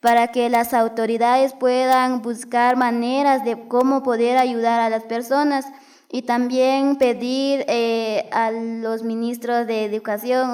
para 0.00 0.32
que 0.32 0.50
las 0.50 0.74
autoridades 0.74 1.52
puedan 1.52 2.20
buscar 2.20 2.76
maneras 2.76 3.44
de 3.44 3.68
cómo 3.68 4.02
poder 4.02 4.38
ayudar 4.38 4.80
a 4.80 4.90
las 4.90 5.04
personas 5.04 5.66
y 6.10 6.22
también 6.22 6.96
pedir 6.96 7.64
eh, 7.68 8.28
a 8.32 8.50
los 8.50 9.04
ministros 9.04 9.68
de 9.68 9.84
educación 9.84 10.50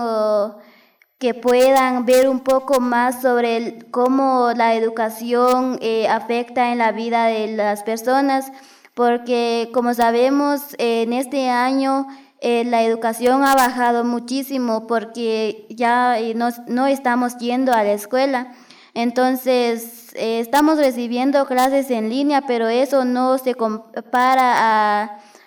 que 1.18 1.32
puedan 1.32 2.04
ver 2.04 2.28
un 2.28 2.40
poco 2.40 2.80
más 2.80 3.22
sobre 3.22 3.78
cómo 3.90 4.52
la 4.54 4.74
educación 4.74 5.80
afecta 6.10 6.70
en 6.70 6.76
la 6.76 6.92
vida 6.92 7.28
de 7.28 7.56
las 7.56 7.82
personas, 7.82 8.52
porque 8.98 9.70
como 9.72 9.94
sabemos, 9.94 10.74
en 10.76 11.12
este 11.12 11.50
año 11.50 12.08
eh, 12.40 12.64
la 12.64 12.82
educación 12.82 13.44
ha 13.44 13.54
bajado 13.54 14.02
muchísimo 14.02 14.88
porque 14.88 15.66
ya 15.70 16.16
no, 16.34 16.48
no 16.66 16.88
estamos 16.88 17.38
yendo 17.38 17.72
a 17.72 17.84
la 17.84 17.92
escuela. 17.92 18.52
Entonces, 18.94 20.12
eh, 20.16 20.40
estamos 20.40 20.78
recibiendo 20.78 21.46
clases 21.46 21.92
en 21.92 22.08
línea, 22.08 22.40
pero 22.48 22.66
eso 22.66 23.04
no 23.04 23.38
se 23.38 23.54
compara 23.54 25.04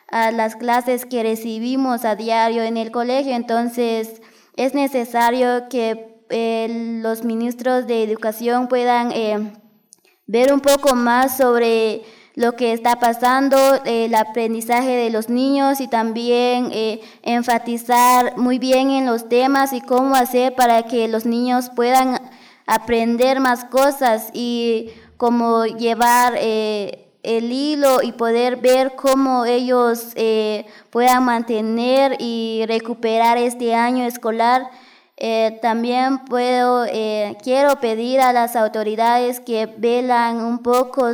a, 0.10 0.32
las 0.32 0.56
clases 0.56 1.06
que 1.06 1.22
recibimos 1.22 2.06
a 2.06 2.16
diario 2.16 2.64
en 2.64 2.78
el 2.78 2.90
colegio. 2.90 3.36
Entonces, 3.36 4.22
es 4.56 4.74
necesario 4.74 5.68
que 5.70 6.24
eh, 6.30 7.00
los 7.04 7.26
ministros 7.26 7.86
de 7.86 8.04
educación 8.04 8.70
puedan 8.70 9.12
eh, 9.12 9.52
ver 10.26 10.54
un 10.54 10.62
poco 10.62 10.96
más 10.96 11.36
sobre 11.36 12.04
lo 12.36 12.56
que 12.56 12.74
está 12.74 12.98
pasando, 12.98 13.58
el 13.86 14.16
aprendizaje 14.16 14.96
de 14.96 15.10
los 15.10 15.30
niños 15.30 15.82
y 15.82 15.88
también 15.88 16.72
enfatizar 17.24 18.38
muy 18.38 18.58
bien 18.58 18.92
en 18.92 19.06
los 19.06 19.28
temas 19.28 19.74
y 19.74 19.82
cómo 19.82 20.16
hacer 20.16 20.56
para 20.56 20.84
que 20.84 21.08
los 21.08 21.26
niños 21.26 21.70
puedan 21.76 22.20
aprender 22.66 23.40
más 23.42 23.66
cosas 23.66 24.30
y 24.34 24.92
cómo 25.18 25.66
llevar 25.66 26.36
eh, 26.38 27.10
el 27.22 27.52
hilo 27.52 28.02
y 28.02 28.14
poder 28.14 28.56
ver 28.56 28.96
cómo 28.96 29.46
ellos 29.46 30.14
eh, 30.16 30.66
puedan 30.90 31.26
mantener 31.26 32.16
y 32.20 32.64
recuperar 32.68 33.38
este 33.38 33.76
año 33.76 34.06
escolar. 34.06 34.70
Eh, 35.18 35.60
también 35.62 36.26
puedo, 36.26 36.86
quiero 37.44 37.80
pedir 37.80 38.22
a 38.22 38.34
las 38.34 38.56
autoridades 38.56 39.40
que 39.40 39.68
velan 39.78 40.38
un 40.38 40.64
poco 40.64 41.12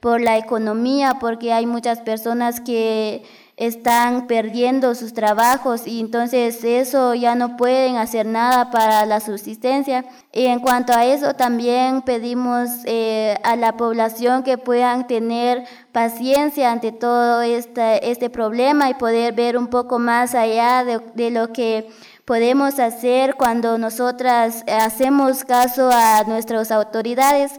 por 0.00 0.20
la 0.20 0.38
economía, 0.38 1.16
porque 1.20 1.52
hay 1.52 1.66
muchas 1.66 2.00
personas 2.00 2.60
que 2.60 3.22
están 3.56 4.26
perdiendo 4.26 4.94
sus 4.94 5.14
trabajos 5.14 5.86
y 5.86 6.00
entonces 6.00 6.62
eso 6.62 7.14
ya 7.14 7.34
no 7.34 7.56
pueden 7.56 7.96
hacer 7.96 8.26
nada 8.26 8.70
para 8.70 9.06
la 9.06 9.20
subsistencia. 9.20 10.04
Y 10.30 10.44
en 10.44 10.60
cuanto 10.60 10.92
a 10.92 11.06
eso 11.06 11.34
también 11.34 12.02
pedimos 12.02 12.68
eh, 12.84 13.38
a 13.44 13.56
la 13.56 13.76
población 13.78 14.42
que 14.42 14.58
puedan 14.58 15.06
tener 15.06 15.64
paciencia 15.92 16.70
ante 16.70 16.92
todo 16.92 17.40
este, 17.40 18.10
este 18.10 18.28
problema 18.28 18.90
y 18.90 18.94
poder 18.94 19.32
ver 19.32 19.56
un 19.56 19.68
poco 19.68 19.98
más 19.98 20.34
allá 20.34 20.84
de, 20.84 21.00
de 21.14 21.30
lo 21.30 21.52
que 21.54 21.88
podemos 22.26 22.78
hacer 22.78 23.36
cuando 23.36 23.78
nosotras 23.78 24.64
hacemos 24.66 25.44
caso 25.44 25.88
a 25.90 26.24
nuestras 26.26 26.70
autoridades. 26.70 27.52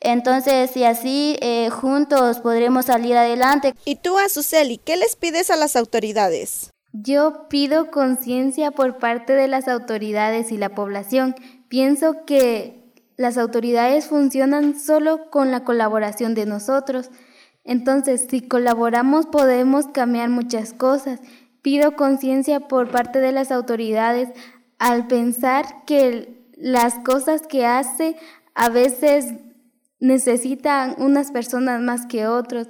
Entonces, 0.00 0.76
y 0.76 0.84
así 0.84 1.36
eh, 1.40 1.70
juntos 1.70 2.40
podremos 2.40 2.86
salir 2.86 3.16
adelante. 3.16 3.74
¿Y 3.84 3.96
tú, 3.96 4.18
Azuceli, 4.18 4.78
qué 4.78 4.96
les 4.96 5.16
pides 5.16 5.50
a 5.50 5.56
las 5.56 5.74
autoridades? 5.76 6.70
Yo 6.92 7.48
pido 7.48 7.90
conciencia 7.90 8.70
por 8.70 8.98
parte 8.98 9.34
de 9.34 9.48
las 9.48 9.68
autoridades 9.68 10.52
y 10.52 10.56
la 10.56 10.70
población. 10.70 11.34
Pienso 11.68 12.24
que 12.24 12.92
las 13.16 13.36
autoridades 13.36 14.06
funcionan 14.06 14.78
solo 14.78 15.30
con 15.30 15.50
la 15.50 15.64
colaboración 15.64 16.34
de 16.34 16.46
nosotros. 16.46 17.10
Entonces, 17.64 18.26
si 18.30 18.40
colaboramos 18.40 19.26
podemos 19.26 19.88
cambiar 19.88 20.28
muchas 20.28 20.72
cosas. 20.72 21.20
Pido 21.60 21.96
conciencia 21.96 22.60
por 22.60 22.90
parte 22.90 23.18
de 23.18 23.32
las 23.32 23.50
autoridades 23.50 24.30
al 24.78 25.08
pensar 25.08 25.84
que 25.84 26.46
las 26.56 26.94
cosas 27.00 27.42
que 27.42 27.66
hace 27.66 28.16
a 28.54 28.68
veces 28.68 29.34
necesitan 30.00 30.94
unas 30.98 31.30
personas 31.30 31.80
más 31.80 32.06
que 32.06 32.26
otros. 32.26 32.68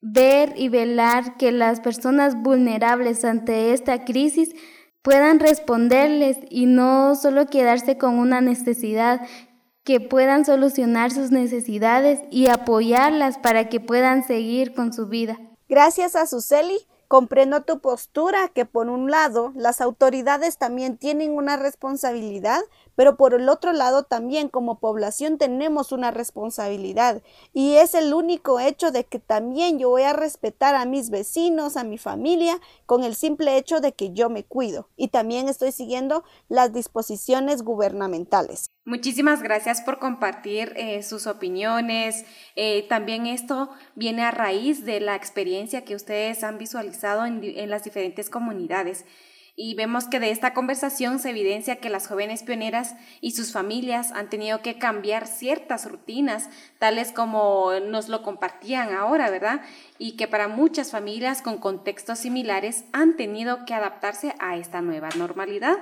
Ver 0.00 0.52
y 0.56 0.68
velar 0.68 1.36
que 1.36 1.52
las 1.52 1.80
personas 1.80 2.40
vulnerables 2.42 3.24
ante 3.24 3.72
esta 3.72 4.04
crisis 4.04 4.54
puedan 5.02 5.40
responderles 5.40 6.38
y 6.50 6.66
no 6.66 7.14
solo 7.14 7.46
quedarse 7.46 7.96
con 7.96 8.18
una 8.18 8.40
necesidad, 8.40 9.20
que 9.84 10.00
puedan 10.00 10.44
solucionar 10.44 11.12
sus 11.12 11.30
necesidades 11.30 12.20
y 12.30 12.48
apoyarlas 12.48 13.38
para 13.38 13.68
que 13.68 13.78
puedan 13.78 14.26
seguir 14.26 14.74
con 14.74 14.92
su 14.92 15.06
vida. 15.06 15.38
Gracias 15.68 16.16
a 16.16 16.26
Suseli 16.26 16.78
Comprendo 17.08 17.62
tu 17.62 17.78
postura, 17.78 18.48
que 18.48 18.64
por 18.64 18.88
un 18.88 19.12
lado 19.12 19.52
las 19.54 19.80
autoridades 19.80 20.58
también 20.58 20.96
tienen 20.96 21.30
una 21.36 21.56
responsabilidad, 21.56 22.60
pero 22.96 23.16
por 23.16 23.34
el 23.34 23.48
otro 23.48 23.72
lado 23.72 24.02
también 24.02 24.48
como 24.48 24.80
población 24.80 25.38
tenemos 25.38 25.92
una 25.92 26.10
responsabilidad. 26.10 27.22
Y 27.52 27.74
es 27.76 27.94
el 27.94 28.12
único 28.12 28.58
hecho 28.58 28.90
de 28.90 29.04
que 29.04 29.20
también 29.20 29.78
yo 29.78 29.90
voy 29.90 30.02
a 30.02 30.12
respetar 30.12 30.74
a 30.74 30.84
mis 30.86 31.10
vecinos, 31.10 31.76
a 31.76 31.84
mi 31.84 31.98
familia, 31.98 32.58
con 32.86 33.04
el 33.04 33.14
simple 33.14 33.56
hecho 33.56 33.80
de 33.80 33.92
que 33.92 34.12
yo 34.12 34.28
me 34.28 34.44
cuido. 34.44 34.88
Y 34.96 35.08
también 35.08 35.48
estoy 35.48 35.70
siguiendo 35.70 36.24
las 36.48 36.72
disposiciones 36.72 37.62
gubernamentales. 37.62 38.70
Muchísimas 38.84 39.42
gracias 39.42 39.80
por 39.80 39.98
compartir 39.98 40.72
eh, 40.76 41.02
sus 41.02 41.26
opiniones. 41.26 42.24
Eh, 42.54 42.86
también 42.88 43.26
esto 43.26 43.70
viene 43.96 44.22
a 44.22 44.30
raíz 44.30 44.84
de 44.84 45.00
la 45.00 45.16
experiencia 45.16 45.84
que 45.84 45.96
ustedes 45.96 46.44
han 46.44 46.56
visualizado 46.56 47.26
en, 47.26 47.42
en, 47.42 47.68
las 47.68 47.82
diferentes 47.82 48.30
comunidades. 48.30 49.04
Y 49.58 49.74
vemos 49.74 50.06
que 50.06 50.20
de 50.20 50.30
esta 50.30 50.52
conversación 50.52 51.18
se 51.18 51.30
evidencia 51.30 51.76
que 51.76 51.88
las 51.88 52.06
jóvenes 52.06 52.42
pioneras 52.42 52.94
y 53.22 53.30
sus 53.30 53.52
familias 53.52 54.12
han 54.12 54.28
tenido 54.28 54.60
que 54.60 54.78
cambiar 54.78 55.26
ciertas 55.26 55.90
rutinas, 55.90 56.50
tales 56.78 57.10
como 57.10 57.72
nos 57.80 58.10
lo 58.10 58.22
compartían 58.22 58.92
ahora, 58.92 59.30
¿verdad? 59.30 59.62
Y 59.98 60.16
que 60.18 60.28
para 60.28 60.46
muchas 60.46 60.90
familias 60.90 61.40
con 61.40 61.56
contextos 61.56 62.18
similares 62.18 62.84
han 62.92 63.16
tenido 63.16 63.64
que 63.64 63.72
adaptarse 63.72 64.34
a 64.40 64.58
esta 64.58 64.82
nueva 64.82 65.08
normalidad. 65.16 65.78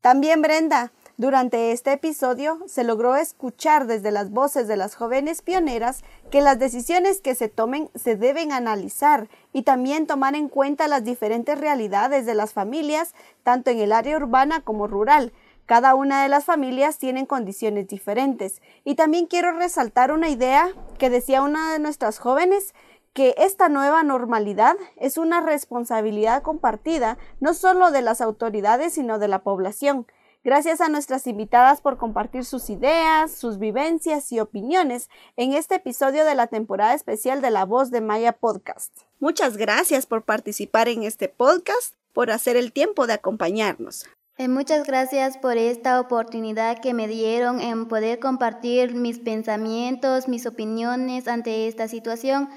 También, 0.00 0.40
Brenda, 0.40 0.90
durante 1.18 1.72
este 1.72 1.92
episodio 1.92 2.58
se 2.66 2.84
logró 2.84 3.16
escuchar 3.16 3.86
desde 3.86 4.10
las 4.10 4.30
voces 4.30 4.66
de 4.66 4.76
las 4.76 4.94
jóvenes 4.94 5.42
pioneras 5.42 6.02
que 6.30 6.40
las 6.40 6.58
decisiones 6.58 7.20
que 7.20 7.34
se 7.34 7.48
tomen 7.48 7.90
se 7.94 8.16
deben 8.16 8.50
analizar 8.50 9.28
y 9.52 9.62
también 9.62 10.06
tomar 10.06 10.34
en 10.34 10.48
cuenta 10.48 10.88
las 10.88 11.04
diferentes 11.04 11.60
realidades 11.60 12.24
de 12.24 12.34
las 12.34 12.54
familias, 12.54 13.14
tanto 13.42 13.70
en 13.70 13.80
el 13.80 13.92
área 13.92 14.16
urbana 14.16 14.62
como 14.62 14.86
rural. 14.86 15.32
Cada 15.66 15.94
una 15.94 16.22
de 16.22 16.28
las 16.28 16.44
familias 16.44 16.98
tienen 16.98 17.26
condiciones 17.26 17.88
diferentes. 17.88 18.62
Y 18.84 18.94
también 18.94 19.26
quiero 19.26 19.52
resaltar 19.52 20.12
una 20.12 20.28
idea 20.28 20.72
que 20.98 21.10
decía 21.10 21.42
una 21.42 21.72
de 21.72 21.78
nuestras 21.78 22.18
jóvenes, 22.18 22.74
que 23.12 23.34
esta 23.36 23.68
nueva 23.68 24.02
normalidad 24.02 24.76
es 24.96 25.18
una 25.18 25.42
responsabilidad 25.42 26.42
compartida 26.42 27.18
no 27.40 27.52
solo 27.52 27.90
de 27.90 28.00
las 28.00 28.22
autoridades, 28.22 28.94
sino 28.94 29.18
de 29.18 29.28
la 29.28 29.42
población. 29.42 30.06
Gracias 30.44 30.80
a 30.80 30.88
nuestras 30.88 31.28
invitadas 31.28 31.80
por 31.80 31.98
compartir 31.98 32.44
sus 32.44 32.68
ideas, 32.68 33.30
sus 33.30 33.60
vivencias 33.60 34.32
y 34.32 34.40
opiniones 34.40 35.08
en 35.36 35.52
este 35.52 35.76
episodio 35.76 36.24
de 36.24 36.34
la 36.34 36.48
temporada 36.48 36.94
especial 36.94 37.40
de 37.40 37.52
La 37.52 37.64
Voz 37.64 37.92
de 37.92 38.00
Maya 38.00 38.32
Podcast. 38.32 38.92
Muchas 39.20 39.56
gracias 39.56 40.04
por 40.04 40.24
participar 40.24 40.88
en 40.88 41.04
este 41.04 41.28
podcast, 41.28 41.94
por 42.12 42.32
hacer 42.32 42.56
el 42.56 42.72
tiempo 42.72 43.06
de 43.06 43.12
acompañarnos. 43.12 44.06
Eh, 44.36 44.48
muchas 44.48 44.84
gracias 44.84 45.38
por 45.38 45.56
esta 45.56 46.00
oportunidad 46.00 46.80
que 46.80 46.92
me 46.92 47.06
dieron 47.06 47.60
en 47.60 47.86
poder 47.86 48.18
compartir 48.18 48.96
mis 48.96 49.20
pensamientos, 49.20 50.26
mis 50.26 50.46
opiniones 50.46 51.28
ante 51.28 51.68
esta 51.68 51.86
situación 51.86 52.48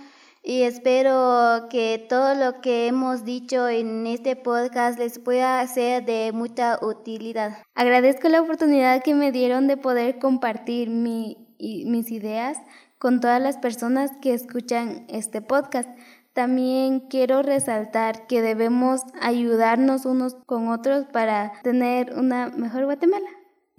y 0.46 0.62
espero 0.62 1.68
que 1.70 2.06
todo 2.08 2.36
lo 2.36 2.62
que 2.62 2.86
hemos 2.86 3.26
dicho 3.26 3.68
en 3.68 4.06
este 4.06 4.36
podcast 4.36 5.00
les 5.00 5.18
pueda 5.18 5.66
ser 5.66 6.06
de 6.06 6.32
mucha 6.34 6.78
utilidad. 6.84 7.58
Agradezco 7.74 8.30
la 8.30 8.42
oportunidad 8.42 9.02
que 9.02 9.16
me 9.16 9.32
dieron 9.32 9.66
de 9.66 9.76
poder 9.76 10.20
compartir 10.20 10.92
mi, 10.92 11.38
mis 11.60 12.12
ideas 12.12 12.60
con 13.00 13.22
todas 13.22 13.42
las 13.42 13.58
personas 13.58 14.12
que 14.22 14.36
escuchan 14.36 15.06
este 15.10 15.42
podcast. 15.42 15.90
También 16.34 17.00
quiero 17.00 17.42
resaltar 17.42 18.28
que 18.28 18.44
debemos 18.44 19.02
ayudarnos 19.22 20.06
unos 20.06 20.36
con 20.46 20.68
otros 20.68 21.06
para 21.06 21.54
tener 21.64 22.14
una 22.14 22.50
mejor 22.50 22.86
Guatemala. 22.86 23.30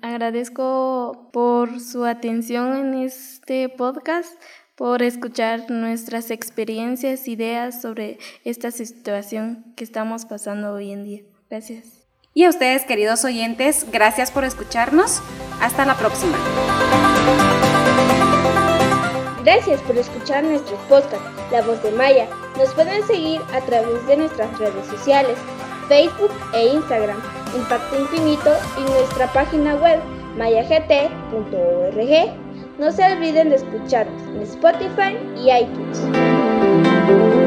Agradezco 0.03 1.31
por 1.33 1.81
su 1.81 2.05
atención 2.05 2.77
en 2.77 2.95
este 2.95 3.69
podcast 3.69 4.35
por 4.77 5.03
escuchar 5.03 5.71
nuestras 5.71 6.31
experiencias, 6.31 7.27
ideas 7.29 7.81
sobre 7.81 8.19
esta 8.45 8.71
situación 8.71 9.65
que 9.75 9.85
estamos 9.85 10.27
pasando 10.27 10.75
hoy 10.75 10.93
en 10.93 11.05
día. 11.05 11.23
Gracias. 11.51 12.05
Y 12.35 12.45
a 12.45 12.51
ustedes, 12.51 12.85
queridos 12.85 13.25
oyentes, 13.25 13.87
gracias 13.91 14.31
por 14.31 14.45
escucharnos. 14.45 15.23
Hasta 15.61 15.87
la 15.87 15.97
próxima. 15.97 16.37
Gracias 19.43 19.81
por 19.83 19.97
escuchar 19.97 20.45
nuestro 20.45 20.77
podcast, 20.89 21.25
La 21.51 21.63
Voz 21.63 21.83
de 21.83 21.93
Maya. 21.93 22.29
Nos 22.59 22.75
pueden 22.75 23.03
seguir 23.07 23.41
a 23.55 23.63
través 23.63 24.07
de 24.07 24.19
nuestras 24.19 24.59
redes 24.59 24.87
sociales, 24.87 25.39
Facebook 25.89 26.33
e 26.53 26.75
Instagram, 26.75 27.19
Impacto 27.57 27.99
Infinito 27.99 28.53
y 28.77 28.83
nuestra 28.83 29.33
página 29.33 29.77
web 29.77 30.01
mayagt.org. 30.37 32.46
No 32.79 32.93
se 32.93 33.03
olviden 33.11 33.49
de 33.49 33.57
escucharnos 33.57 34.23
en 34.35 34.43
Spotify 34.43 35.17
y 35.35 35.51
iTunes. 35.51 37.46